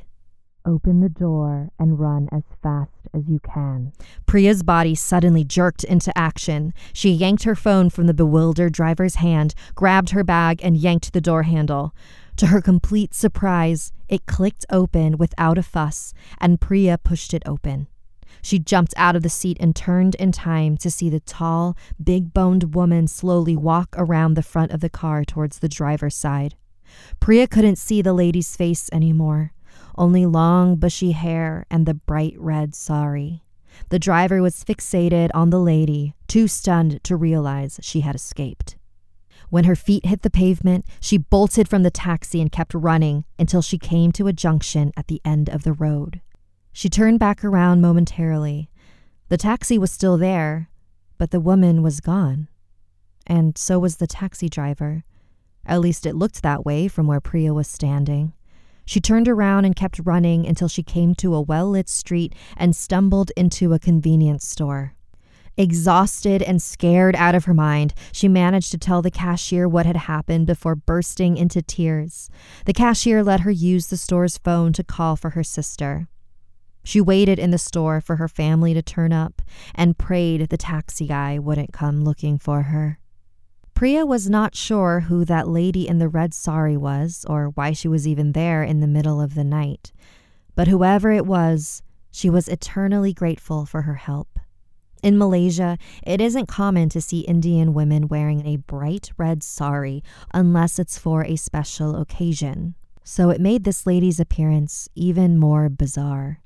Open 0.66 0.98
the 1.00 1.08
door 1.08 1.70
and 1.78 2.00
run 2.00 2.28
as 2.32 2.42
fast 2.60 2.90
as 3.14 3.22
you 3.28 3.38
can. 3.38 3.92
Priya's 4.26 4.64
body 4.64 4.96
suddenly 4.96 5.44
jerked 5.44 5.84
into 5.84 6.16
action. 6.18 6.74
She 6.92 7.10
yanked 7.10 7.44
her 7.44 7.54
phone 7.54 7.88
from 7.88 8.08
the 8.08 8.14
bewildered 8.14 8.72
driver's 8.72 9.16
hand, 9.16 9.54
grabbed 9.76 10.10
her 10.10 10.24
bag, 10.24 10.60
and 10.64 10.76
yanked 10.76 11.12
the 11.12 11.20
door 11.20 11.44
handle. 11.44 11.94
To 12.38 12.48
her 12.48 12.60
complete 12.60 13.14
surprise, 13.14 13.92
it 14.08 14.26
clicked 14.26 14.66
open 14.68 15.18
without 15.18 15.56
a 15.56 15.62
fuss, 15.62 16.12
and 16.40 16.60
Priya 16.60 16.98
pushed 16.98 17.32
it 17.32 17.44
open. 17.46 17.86
She 18.42 18.58
jumped 18.58 18.92
out 18.96 19.14
of 19.14 19.22
the 19.22 19.28
seat 19.28 19.56
and 19.60 19.74
turned 19.74 20.16
in 20.16 20.32
time 20.32 20.76
to 20.78 20.90
see 20.90 21.08
the 21.08 21.20
tall, 21.20 21.76
big 22.02 22.34
boned 22.34 22.74
woman 22.74 23.06
slowly 23.06 23.56
walk 23.56 23.94
around 23.96 24.34
the 24.34 24.42
front 24.42 24.72
of 24.72 24.80
the 24.80 24.90
car 24.90 25.24
towards 25.24 25.60
the 25.60 25.68
driver's 25.68 26.16
side. 26.16 26.56
Priya 27.20 27.46
couldn't 27.46 27.76
see 27.76 28.02
the 28.02 28.12
lady's 28.12 28.56
face 28.56 28.88
anymore, 28.92 29.52
only 29.98 30.26
long, 30.26 30.76
bushy 30.76 31.12
hair 31.12 31.66
and 31.70 31.86
the 31.86 31.94
bright 31.94 32.34
red 32.38 32.74
sari. 32.74 33.42
The 33.90 33.98
driver 33.98 34.42
was 34.42 34.64
fixated 34.64 35.30
on 35.34 35.50
the 35.50 35.60
lady, 35.60 36.14
too 36.28 36.48
stunned 36.48 37.02
to 37.04 37.16
realize 37.16 37.78
she 37.82 38.00
had 38.00 38.14
escaped. 38.14 38.76
When 39.48 39.64
her 39.64 39.76
feet 39.76 40.06
hit 40.06 40.22
the 40.22 40.30
pavement, 40.30 40.86
she 41.00 41.18
bolted 41.18 41.68
from 41.68 41.82
the 41.82 41.90
taxi 41.90 42.40
and 42.40 42.50
kept 42.50 42.74
running 42.74 43.24
until 43.38 43.62
she 43.62 43.78
came 43.78 44.12
to 44.12 44.26
a 44.26 44.32
junction 44.32 44.92
at 44.96 45.06
the 45.06 45.20
end 45.24 45.48
of 45.48 45.62
the 45.62 45.72
road. 45.72 46.20
She 46.72 46.88
turned 46.88 47.20
back 47.20 47.44
around 47.44 47.80
momentarily. 47.80 48.70
The 49.28 49.36
taxi 49.36 49.78
was 49.78 49.92
still 49.92 50.16
there, 50.16 50.68
but 51.16 51.30
the 51.30 51.40
woman 51.40 51.82
was 51.82 52.00
gone. 52.00 52.48
And 53.26 53.56
so 53.56 53.78
was 53.78 53.96
the 53.96 54.06
taxi 54.06 54.48
driver. 54.48 55.04
At 55.64 55.80
least 55.80 56.06
it 56.06 56.14
looked 56.14 56.42
that 56.42 56.64
way 56.64 56.86
from 56.88 57.06
where 57.06 57.20
Priya 57.20 57.54
was 57.54 57.66
standing. 57.66 58.32
She 58.86 59.00
turned 59.00 59.28
around 59.28 59.64
and 59.64 59.76
kept 59.76 60.00
running 60.04 60.46
until 60.46 60.68
she 60.68 60.82
came 60.82 61.14
to 61.16 61.34
a 61.34 61.42
well 61.42 61.68
lit 61.68 61.88
street 61.88 62.34
and 62.56 62.74
stumbled 62.74 63.32
into 63.36 63.74
a 63.74 63.78
convenience 63.78 64.46
store. 64.46 64.94
Exhausted 65.58 66.42
and 66.42 66.62
scared 66.62 67.16
out 67.16 67.34
of 67.34 67.46
her 67.46 67.54
mind, 67.54 67.94
she 68.12 68.28
managed 68.28 68.70
to 68.72 68.78
tell 68.78 69.02
the 69.02 69.10
cashier 69.10 69.66
what 69.66 69.86
had 69.86 69.96
happened 69.96 70.46
before 70.46 70.76
bursting 70.76 71.36
into 71.36 71.62
tears. 71.62 72.30
The 72.66 72.74
cashier 72.74 73.24
let 73.24 73.40
her 73.40 73.50
use 73.50 73.88
the 73.88 73.96
store's 73.96 74.38
phone 74.38 74.72
to 74.74 74.84
call 74.84 75.16
for 75.16 75.30
her 75.30 75.42
sister. 75.42 76.08
She 76.84 77.00
waited 77.00 77.40
in 77.40 77.50
the 77.50 77.58
store 77.58 78.00
for 78.00 78.16
her 78.16 78.28
family 78.28 78.72
to 78.74 78.82
turn 78.82 79.12
up 79.12 79.42
and 79.74 79.98
prayed 79.98 80.48
the 80.50 80.56
taxi 80.56 81.08
guy 81.08 81.38
wouldn't 81.38 81.72
come 81.72 82.04
looking 82.04 82.38
for 82.38 82.62
her. 82.62 83.00
Priya 83.76 84.06
was 84.06 84.30
not 84.30 84.54
sure 84.54 85.00
who 85.00 85.26
that 85.26 85.48
lady 85.48 85.86
in 85.86 85.98
the 85.98 86.08
red 86.08 86.32
sari 86.32 86.78
was 86.78 87.26
or 87.28 87.48
why 87.48 87.72
she 87.72 87.88
was 87.88 88.08
even 88.08 88.32
there 88.32 88.62
in 88.62 88.80
the 88.80 88.86
middle 88.86 89.20
of 89.20 89.34
the 89.34 89.44
night. 89.44 89.92
But 90.54 90.66
whoever 90.66 91.12
it 91.12 91.26
was, 91.26 91.82
she 92.10 92.30
was 92.30 92.48
eternally 92.48 93.12
grateful 93.12 93.66
for 93.66 93.82
her 93.82 93.96
help. 93.96 94.40
In 95.02 95.18
Malaysia, 95.18 95.76
it 96.06 96.22
isn't 96.22 96.46
common 96.48 96.88
to 96.88 97.02
see 97.02 97.20
Indian 97.20 97.74
women 97.74 98.08
wearing 98.08 98.46
a 98.46 98.56
bright 98.56 99.10
red 99.18 99.42
sari 99.42 100.02
unless 100.32 100.78
it's 100.78 100.96
for 100.96 101.22
a 101.26 101.36
special 101.36 101.96
occasion, 101.96 102.76
so 103.04 103.28
it 103.28 103.42
made 103.42 103.64
this 103.64 103.86
lady's 103.86 104.18
appearance 104.18 104.88
even 104.94 105.36
more 105.36 105.68
bizarre. 105.68 106.40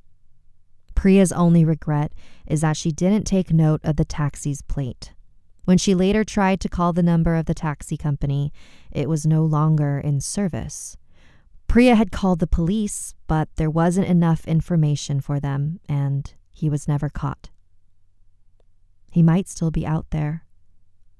Priya's 0.96 1.30
only 1.30 1.64
regret 1.64 2.12
is 2.48 2.62
that 2.62 2.76
she 2.76 2.90
didn't 2.90 3.24
take 3.24 3.52
note 3.52 3.80
of 3.84 3.94
the 3.94 4.04
taxi's 4.04 4.62
plate. 4.62 5.12
When 5.64 5.78
she 5.78 5.94
later 5.94 6.24
tried 6.24 6.60
to 6.60 6.68
call 6.68 6.92
the 6.92 7.02
number 7.02 7.34
of 7.34 7.46
the 7.46 7.54
taxi 7.54 7.96
company, 7.96 8.52
it 8.90 9.08
was 9.08 9.26
no 9.26 9.44
longer 9.44 9.98
in 9.98 10.20
service. 10.20 10.96
Priya 11.68 11.94
had 11.94 12.10
called 12.10 12.40
the 12.40 12.46
police, 12.46 13.14
but 13.28 13.48
there 13.56 13.70
wasn't 13.70 14.08
enough 14.08 14.48
information 14.48 15.20
for 15.20 15.38
them, 15.38 15.78
and 15.88 16.32
he 16.50 16.68
was 16.68 16.88
never 16.88 17.08
caught. 17.08 17.50
He 19.10 19.22
might 19.22 19.48
still 19.48 19.70
be 19.70 19.86
out 19.86 20.10
there, 20.10 20.44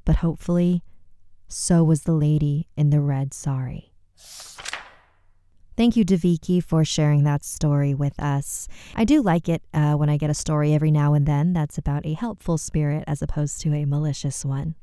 but 0.05 0.17
hopefully, 0.17 0.83
so 1.47 1.85
was 1.85 2.03
the 2.03 2.13
lady 2.13 2.69
in 2.77 2.91
the 2.91 3.01
red 3.01 3.33
sari. 3.33 3.93
Thank 5.77 5.97
you, 5.97 6.05
Deviki, 6.05 6.62
for 6.62 6.85
sharing 6.85 7.25
that 7.25 7.45
story 7.45 7.95
with 7.95 8.19
us. 8.21 8.69
I 8.95 9.05
do 9.05 9.23
like 9.23 9.49
it 9.49 9.62
uh, 9.73 9.95
when 9.95 10.11
I 10.11 10.17
get 10.17 10.31
a 10.31 10.35
story 10.35 10.75
every 10.75 10.91
now 10.91 11.15
and 11.15 11.27
then 11.27 11.53
that's 11.53 11.79
about 11.79 12.05
a 12.05 12.12
helpful 12.12 12.59
spirit 12.59 13.05
as 13.07 13.23
opposed 13.23 13.61
to 13.62 13.75
a 13.75 13.85
malicious 13.85 14.45
one. 14.45 14.75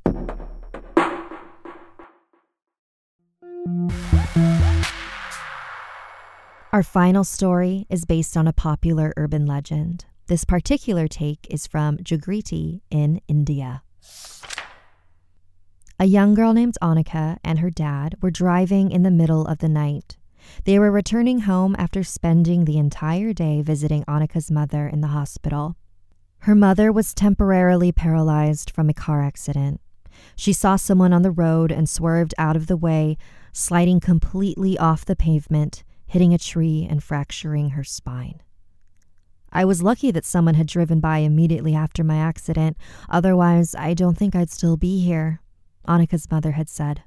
Our 6.72 6.82
final 6.82 7.24
story 7.24 7.86
is 7.88 8.04
based 8.04 8.36
on 8.36 8.46
a 8.46 8.52
popular 8.52 9.12
urban 9.16 9.46
legend. 9.46 10.04
This 10.26 10.44
particular 10.44 11.08
take 11.08 11.46
is 11.48 11.66
from 11.66 11.96
Jagriti 11.98 12.82
in 12.90 13.20
India. 13.28 13.82
A 15.98 16.04
young 16.04 16.34
girl 16.34 16.52
named 16.52 16.76
Annika 16.82 17.38
and 17.42 17.58
her 17.58 17.70
dad 17.70 18.16
were 18.20 18.30
driving 18.30 18.90
in 18.90 19.02
the 19.02 19.10
middle 19.10 19.46
of 19.46 19.58
the 19.58 19.68
night 19.68 20.16
they 20.64 20.78
were 20.78 20.90
returning 20.90 21.40
home 21.40 21.74
after 21.78 22.02
spending 22.02 22.64
the 22.64 22.78
entire 22.78 23.32
day 23.32 23.62
visiting 23.62 24.04
Annika's 24.04 24.50
mother 24.50 24.86
in 24.86 25.00
the 25.00 25.08
hospital. 25.08 25.76
Her 26.40 26.54
mother 26.54 26.92
was 26.92 27.14
temporarily 27.14 27.92
paralyzed 27.92 28.70
from 28.70 28.88
a 28.88 28.94
car 28.94 29.22
accident. 29.22 29.80
She 30.36 30.52
saw 30.52 30.76
someone 30.76 31.12
on 31.12 31.22
the 31.22 31.30
road 31.30 31.72
and 31.72 31.88
swerved 31.88 32.34
out 32.38 32.56
of 32.56 32.66
the 32.66 32.76
way, 32.76 33.16
sliding 33.52 34.00
completely 34.00 34.78
off 34.78 35.04
the 35.04 35.16
pavement, 35.16 35.84
hitting 36.06 36.32
a 36.32 36.38
tree 36.38 36.86
and 36.88 37.02
fracturing 37.02 37.70
her 37.70 37.84
spine. 37.84 38.40
I 39.52 39.64
was 39.64 39.82
lucky 39.82 40.10
that 40.10 40.24
someone 40.24 40.54
had 40.54 40.66
driven 40.66 41.00
by 41.00 41.18
immediately 41.18 41.74
after 41.74 42.04
my 42.04 42.18
accident, 42.18 42.76
otherwise, 43.08 43.74
I 43.74 43.94
don't 43.94 44.16
think 44.16 44.36
I'd 44.36 44.50
still 44.50 44.76
be 44.76 45.00
here, 45.04 45.40
Annika's 45.86 46.30
mother 46.30 46.52
had 46.52 46.68
said. 46.68 47.02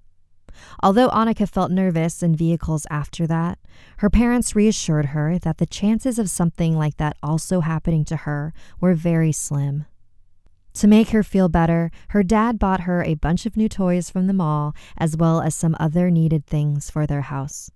Although 0.81 1.10
Annika 1.10 1.48
felt 1.48 1.72
nervous 1.72 2.22
in 2.24 2.36
vehicles 2.36 2.86
after 2.89 3.27
that, 3.27 3.60
her 3.98 4.10
parents 4.10 4.55
reassured 4.55 5.08
her 5.08 5.38
that 5.39 5.58
the 5.58 5.65
chances 5.65 6.20
of 6.20 6.29
something 6.29 6.77
like 6.77 6.98
that 6.98 7.17
also 7.22 7.62
happening 7.62 8.05
to 8.05 8.17
her 8.17 8.53
were 8.79 8.93
very 8.93 9.31
slim. 9.31 9.86
To 10.75 10.88
make 10.88 11.10
her 11.10 11.24
feel 11.24 11.50
better, 11.50 11.91
her 12.10 12.24
dad 12.24 12.58
bought 12.58 12.81
her 12.81 13.03
a 13.03 13.15
bunch 13.15 13.46
of 13.46 13.58
new 13.58 13.67
toys 13.67 14.10
from 14.10 14.27
the 14.27 14.34
mall, 14.34 14.74
as 14.98 15.17
well 15.17 15.41
as 15.41 15.53
some 15.53 15.75
other 15.79 16.10
needed 16.10 16.46
things 16.46 16.89
for 16.89 17.05
their 17.05 17.22
house. 17.22 17.72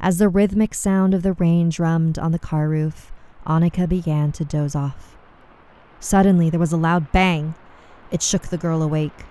As 0.00 0.18
the 0.18 0.28
rhythmic 0.28 0.74
sound 0.74 1.14
of 1.14 1.22
the 1.22 1.34
rain 1.34 1.68
drummed 1.68 2.18
on 2.18 2.32
the 2.32 2.38
car 2.38 2.68
roof, 2.68 3.12
Annika 3.46 3.88
began 3.88 4.32
to 4.32 4.44
doze 4.44 4.74
off. 4.74 5.16
Suddenly, 6.00 6.50
there 6.50 6.60
was 6.60 6.72
a 6.72 6.78
loud 6.78 7.12
bang. 7.12 7.54
It 8.10 8.22
shook 8.22 8.48
the 8.48 8.58
girl 8.58 8.82
awake. 8.82 9.24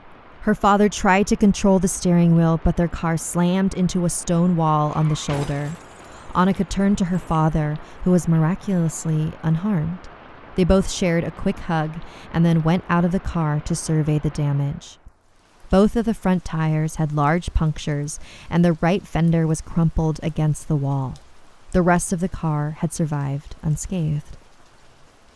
Her 0.43 0.53
father 0.53 0.89
tried 0.89 1.27
to 1.27 1.37
control 1.37 1.79
the 1.79 1.87
steering 1.87 2.35
wheel, 2.35 2.59
but 2.61 2.75
their 2.75 2.89
car 2.89 3.15
slammed 3.15 3.73
into 3.75 4.03
a 4.03 4.09
stone 4.09 4.57
wall 4.57 4.91
on 4.93 5.07
the 5.07 5.15
shoulder. 5.15 5.71
Annika 6.35 6.67
turned 6.67 6.97
to 6.97 7.05
her 7.05 7.17
father, 7.17 7.77
who 8.03 8.11
was 8.11 8.27
miraculously 8.27 9.31
unharmed. 9.41 9.99
They 10.55 10.65
both 10.65 10.91
shared 10.91 11.23
a 11.23 11.31
quick 11.31 11.59
hug 11.59 11.93
and 12.33 12.45
then 12.45 12.61
went 12.61 12.83
out 12.89 13.05
of 13.05 13.13
the 13.13 13.21
car 13.21 13.61
to 13.61 13.73
survey 13.73 14.19
the 14.19 14.29
damage. 14.29 14.97
Both 15.69 15.95
of 15.95 16.03
the 16.03 16.13
front 16.13 16.43
tires 16.43 16.97
had 16.97 17.13
large 17.13 17.53
punctures, 17.53 18.19
and 18.49 18.65
the 18.65 18.77
right 18.81 19.07
fender 19.07 19.47
was 19.47 19.61
crumpled 19.61 20.19
against 20.21 20.67
the 20.67 20.75
wall. 20.75 21.13
The 21.71 21.81
rest 21.81 22.11
of 22.11 22.19
the 22.19 22.27
car 22.27 22.71
had 22.79 22.91
survived 22.91 23.55
unscathed. 23.61 24.35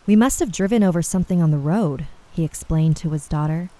We 0.06 0.16
must 0.16 0.38
have 0.40 0.52
driven 0.52 0.82
over 0.82 1.00
something 1.00 1.40
on 1.40 1.50
the 1.50 1.56
road, 1.56 2.04
he 2.30 2.44
explained 2.44 2.98
to 2.98 3.10
his 3.10 3.26
daughter. 3.26 3.70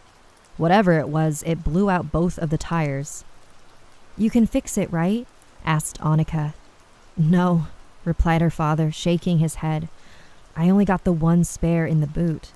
Whatever 0.58 0.98
it 0.98 1.08
was, 1.08 1.42
it 1.46 1.64
blew 1.64 1.88
out 1.88 2.12
both 2.12 2.38
of 2.38 2.50
the 2.50 2.58
tires. 2.58 3.24
You 4.16 4.28
can 4.28 4.46
fix 4.46 4.76
it, 4.76 4.92
right? 4.92 5.26
asked 5.64 5.98
Annika. 6.00 6.52
No, 7.16 7.68
replied 8.04 8.40
her 8.40 8.50
father, 8.50 8.90
shaking 8.90 9.38
his 9.38 9.56
head. 9.56 9.88
I 10.56 10.68
only 10.68 10.84
got 10.84 11.04
the 11.04 11.12
one 11.12 11.44
spare 11.44 11.86
in 11.86 12.00
the 12.00 12.06
boot. 12.06 12.50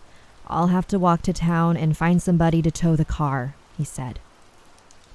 I'll 0.48 0.66
have 0.66 0.88
to 0.88 0.98
walk 0.98 1.22
to 1.22 1.32
town 1.32 1.76
and 1.76 1.96
find 1.96 2.20
somebody 2.20 2.60
to 2.62 2.70
tow 2.70 2.96
the 2.96 3.04
car, 3.04 3.54
he 3.78 3.84
said. 3.84 4.18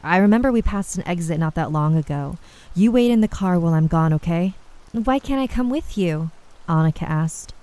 I 0.01 0.17
remember 0.17 0.51
we 0.51 0.61
passed 0.61 0.97
an 0.97 1.07
exit 1.07 1.39
not 1.39 1.55
that 1.55 1.71
long 1.71 1.97
ago. 1.97 2.37
You 2.73 2.91
wait 2.91 3.11
in 3.11 3.19
the 3.19 3.27
car 3.27 3.59
while 3.59 3.73
I'm 3.73 3.87
gone, 3.87 4.13
okay? 4.13 4.53
Why 4.93 5.19
can't 5.19 5.41
I 5.41 5.47
come 5.47 5.69
with 5.69 5.97
you? 5.97 6.31
Annika 6.69 7.03
asked. 7.03 7.53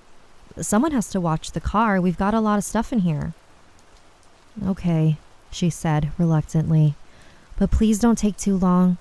Someone 0.60 0.92
has 0.92 1.08
to 1.10 1.20
watch 1.20 1.52
the 1.52 1.60
car. 1.60 2.00
We've 2.00 2.18
got 2.18 2.34
a 2.34 2.40
lot 2.40 2.58
of 2.58 2.64
stuff 2.64 2.92
in 2.92 3.00
here. 3.00 3.32
Okay, 4.62 5.17
she 5.51 5.71
said 5.71 6.12
reluctantly, 6.19 6.95
but 7.59 7.71
please 7.71 7.99
don't 7.99 8.19
take 8.19 8.37
too 8.37 8.57
long. 8.57 8.99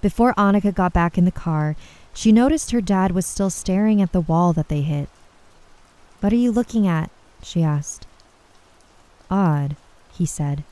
Before 0.00 0.34
Annika 0.34 0.74
got 0.74 0.92
back 0.92 1.18
in 1.18 1.24
the 1.24 1.30
car, 1.30 1.76
she 2.14 2.32
noticed 2.32 2.70
her 2.70 2.80
dad 2.80 3.12
was 3.12 3.26
still 3.26 3.50
staring 3.50 4.02
at 4.02 4.12
the 4.12 4.20
wall 4.20 4.52
that 4.54 4.68
they 4.68 4.80
hit. 4.80 5.08
What 6.20 6.32
are 6.32 6.36
you 6.36 6.50
looking 6.50 6.86
at? 6.86 7.10
she 7.42 7.62
asked. 7.62 8.06
Odd, 9.30 9.76
he 10.12 10.26
said. 10.26 10.64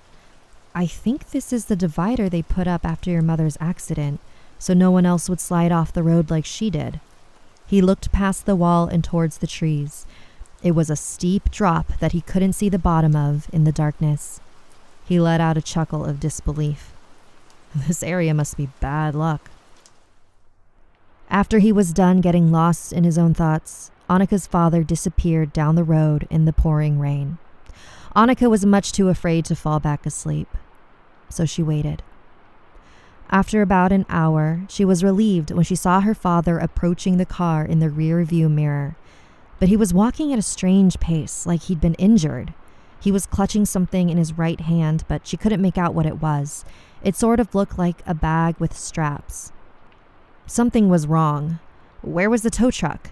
I 0.74 0.86
think 0.86 1.30
this 1.30 1.52
is 1.52 1.66
the 1.66 1.76
divider 1.76 2.28
they 2.28 2.42
put 2.42 2.66
up 2.66 2.84
after 2.84 3.10
your 3.10 3.22
mother's 3.22 3.56
accident, 3.60 4.20
so 4.58 4.74
no 4.74 4.90
one 4.90 5.06
else 5.06 5.28
would 5.28 5.40
slide 5.40 5.72
off 5.72 5.92
the 5.92 6.02
road 6.02 6.30
like 6.30 6.44
she 6.44 6.70
did. 6.70 7.00
He 7.66 7.80
looked 7.80 8.12
past 8.12 8.46
the 8.46 8.56
wall 8.56 8.86
and 8.86 9.04
towards 9.04 9.38
the 9.38 9.46
trees, 9.46 10.06
it 10.62 10.72
was 10.72 10.90
a 10.90 10.96
steep 10.96 11.50
drop 11.50 11.98
that 12.00 12.12
he 12.12 12.20
couldn't 12.20 12.54
see 12.54 12.68
the 12.68 12.78
bottom 12.78 13.14
of 13.14 13.48
in 13.52 13.64
the 13.64 13.72
darkness. 13.72 14.40
He 15.04 15.20
let 15.20 15.40
out 15.40 15.56
a 15.56 15.62
chuckle 15.62 16.04
of 16.04 16.20
disbelief. 16.20 16.92
This 17.86 18.02
area 18.02 18.34
must 18.34 18.56
be 18.56 18.70
bad 18.80 19.14
luck. 19.14 19.50
After 21.30 21.58
he 21.58 21.70
was 21.70 21.92
done 21.92 22.20
getting 22.20 22.50
lost 22.50 22.92
in 22.92 23.04
his 23.04 23.18
own 23.18 23.34
thoughts, 23.34 23.90
Annika's 24.08 24.46
father 24.46 24.82
disappeared 24.82 25.52
down 25.52 25.74
the 25.74 25.84
road 25.84 26.26
in 26.30 26.46
the 26.46 26.52
pouring 26.52 26.98
rain. 26.98 27.38
Annika 28.16 28.48
was 28.48 28.64
much 28.64 28.90
too 28.90 29.08
afraid 29.08 29.44
to 29.44 29.54
fall 29.54 29.78
back 29.78 30.06
asleep, 30.06 30.48
so 31.28 31.44
she 31.44 31.62
waited. 31.62 32.02
After 33.30 33.60
about 33.60 33.92
an 33.92 34.06
hour, 34.08 34.62
she 34.68 34.86
was 34.86 35.04
relieved 35.04 35.50
when 35.50 35.64
she 35.64 35.76
saw 35.76 36.00
her 36.00 36.14
father 36.14 36.58
approaching 36.58 37.18
the 37.18 37.26
car 37.26 37.64
in 37.64 37.78
the 37.78 37.90
rear 37.90 38.24
view 38.24 38.48
mirror 38.48 38.96
but 39.58 39.68
he 39.68 39.76
was 39.76 39.94
walking 39.94 40.32
at 40.32 40.38
a 40.38 40.42
strange 40.42 41.00
pace, 41.00 41.46
like 41.46 41.62
he'd 41.62 41.80
been 41.80 41.94
injured. 41.94 42.54
He 43.00 43.12
was 43.12 43.26
clutching 43.26 43.64
something 43.64 44.08
in 44.08 44.18
his 44.18 44.36
right 44.36 44.60
hand, 44.60 45.04
but 45.08 45.26
she 45.26 45.36
couldn't 45.36 45.62
make 45.62 45.78
out 45.78 45.94
what 45.94 46.06
it 46.06 46.20
was. 46.20 46.64
It 47.02 47.16
sort 47.16 47.40
of 47.40 47.54
looked 47.54 47.78
like 47.78 48.02
a 48.06 48.14
bag 48.14 48.56
with 48.58 48.76
straps. 48.76 49.52
Something 50.46 50.88
was 50.88 51.06
wrong. 51.06 51.58
Where 52.02 52.30
was 52.30 52.42
the 52.42 52.50
tow 52.50 52.70
truck? 52.70 53.10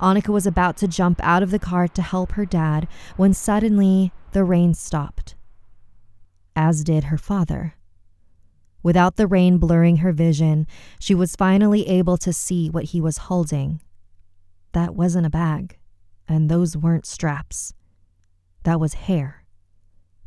Annika 0.00 0.28
was 0.28 0.46
about 0.46 0.76
to 0.78 0.88
jump 0.88 1.20
out 1.22 1.42
of 1.42 1.50
the 1.50 1.58
car 1.58 1.88
to 1.88 2.02
help 2.02 2.32
her 2.32 2.44
dad 2.44 2.86
when 3.16 3.32
suddenly 3.32 4.12
the 4.32 4.44
rain 4.44 4.74
stopped, 4.74 5.34
as 6.54 6.84
did 6.84 7.04
her 7.04 7.16
father. 7.16 7.74
Without 8.82 9.16
the 9.16 9.26
rain 9.26 9.56
blurring 9.56 9.98
her 9.98 10.12
vision, 10.12 10.66
she 11.00 11.14
was 11.14 11.34
finally 11.34 11.88
able 11.88 12.18
to 12.18 12.32
see 12.32 12.68
what 12.68 12.84
he 12.84 13.00
was 13.00 13.16
holding. 13.16 13.80
That 14.72 14.94
wasn't 14.94 15.26
a 15.26 15.30
bag 15.30 15.78
and 16.28 16.48
those 16.48 16.76
weren't 16.76 17.06
straps. 17.06 17.72
that 18.64 18.80
was 18.80 18.94
hair. 18.94 19.44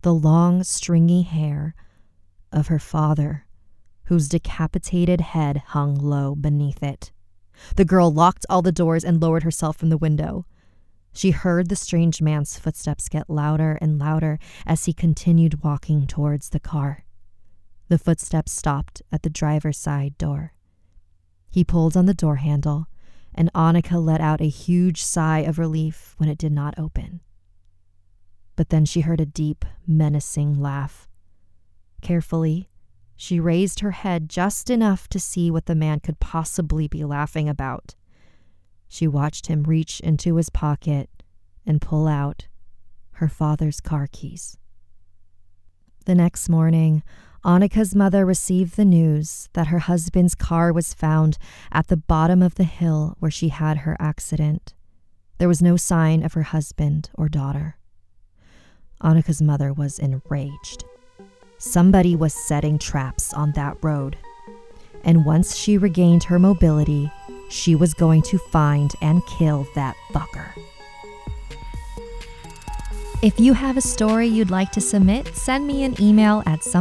The 0.01 0.13
long, 0.13 0.63
stringy 0.63 1.23
hair 1.23 1.75
of 2.53 2.67
her 2.67 2.79
father, 2.79 3.45
whose 4.05 4.29
decapitated 4.29 5.19
head 5.21 5.57
hung 5.67 5.95
low 5.95 6.35
beneath 6.35 6.81
it. 6.81 7.11
The 7.75 7.83
girl 7.85 8.11
locked 8.11 8.45
all 8.49 8.61
the 8.61 8.71
doors 8.71 9.03
and 9.03 9.21
lowered 9.21 9.43
herself 9.43 9.75
from 9.75 9.89
the 9.89 9.97
window. 9.97 10.45
She 11.11 11.31
heard 11.31 11.67
the 11.67 11.75
strange 11.75 12.21
man's 12.21 12.57
footsteps 12.57 13.09
get 13.09 13.29
louder 13.29 13.77
and 13.81 13.99
louder 13.99 14.39
as 14.65 14.85
he 14.85 14.93
continued 14.93 15.63
walking 15.63 16.07
towards 16.07 16.49
the 16.49 16.59
car. 16.61 17.03
The 17.89 17.97
footsteps 17.97 18.51
stopped 18.51 19.01
at 19.11 19.23
the 19.23 19.29
driver's 19.29 19.77
side 19.77 20.17
door. 20.17 20.53
He 21.49 21.63
pulled 21.63 21.97
on 21.97 22.05
the 22.05 22.13
door 22.13 22.37
handle, 22.37 22.87
and 23.33 23.51
Annika 23.53 24.03
let 24.03 24.21
out 24.21 24.41
a 24.41 24.49
huge 24.49 25.03
sigh 25.03 25.39
of 25.39 25.59
relief 25.59 26.15
when 26.17 26.29
it 26.29 26.37
did 26.37 26.51
not 26.51 26.77
open. 26.77 27.21
But 28.55 28.69
then 28.69 28.85
she 28.85 29.01
heard 29.01 29.21
a 29.21 29.25
deep, 29.25 29.65
menacing 29.87 30.59
laugh. 30.59 31.07
Carefully, 32.01 32.69
she 33.15 33.39
raised 33.39 33.81
her 33.81 33.91
head 33.91 34.29
just 34.29 34.69
enough 34.69 35.07
to 35.09 35.19
see 35.19 35.51
what 35.51 35.65
the 35.65 35.75
man 35.75 35.99
could 35.99 36.19
possibly 36.19 36.87
be 36.87 37.03
laughing 37.03 37.49
about. 37.49 37.95
She 38.87 39.07
watched 39.07 39.47
him 39.47 39.63
reach 39.63 39.99
into 39.99 40.35
his 40.37 40.49
pocket 40.49 41.09
and 41.65 41.81
pull 41.81 42.07
out 42.07 42.47
her 43.13 43.27
father's 43.27 43.81
car 43.81 44.07
keys. 44.11 44.57
The 46.05 46.15
next 46.15 46.49
morning, 46.49 47.03
Annika's 47.45 47.95
mother 47.95 48.25
received 48.25 48.75
the 48.75 48.83
news 48.83 49.47
that 49.53 49.67
her 49.67 49.79
husband's 49.79 50.35
car 50.35 50.73
was 50.73 50.93
found 50.93 51.37
at 51.71 51.87
the 51.87 51.97
bottom 51.97 52.41
of 52.41 52.55
the 52.55 52.65
hill 52.65 53.15
where 53.19 53.31
she 53.31 53.49
had 53.49 53.79
her 53.79 53.95
accident. 53.99 54.73
There 55.37 55.47
was 55.47 55.61
no 55.61 55.77
sign 55.77 56.23
of 56.23 56.33
her 56.33 56.43
husband 56.43 57.09
or 57.13 57.29
daughter. 57.29 57.77
Annika's 59.01 59.41
mother 59.41 59.71
was 59.71 59.99
enraged. 59.99 60.83
Somebody 61.57 62.15
was 62.15 62.33
setting 62.33 62.77
traps 62.77 63.33
on 63.33 63.53
that 63.53 63.77
road. 63.81 64.17
And 65.05 65.25
once 65.25 65.55
she 65.55 65.77
regained 65.77 66.25
her 66.25 66.39
mobility, 66.39 67.09
she 67.49 67.73
was 67.73 67.93
going 67.93 68.21
to 68.23 68.37
find 68.37 68.93
and 69.01 69.25
kill 69.27 69.65
that 69.75 69.95
fucker. 70.11 70.51
If 73.21 73.37
you 73.37 73.51
have 73.51 73.75
a 73.75 73.81
story 73.81 74.27
you'd 74.27 74.49
like 74.49 74.71
to 74.71 74.79
submit, 74.79 75.35
send 75.35 75.67
me 75.67 75.83
an 75.83 76.01
email 76.01 76.41
at 76.45 76.63
some 76.63 76.77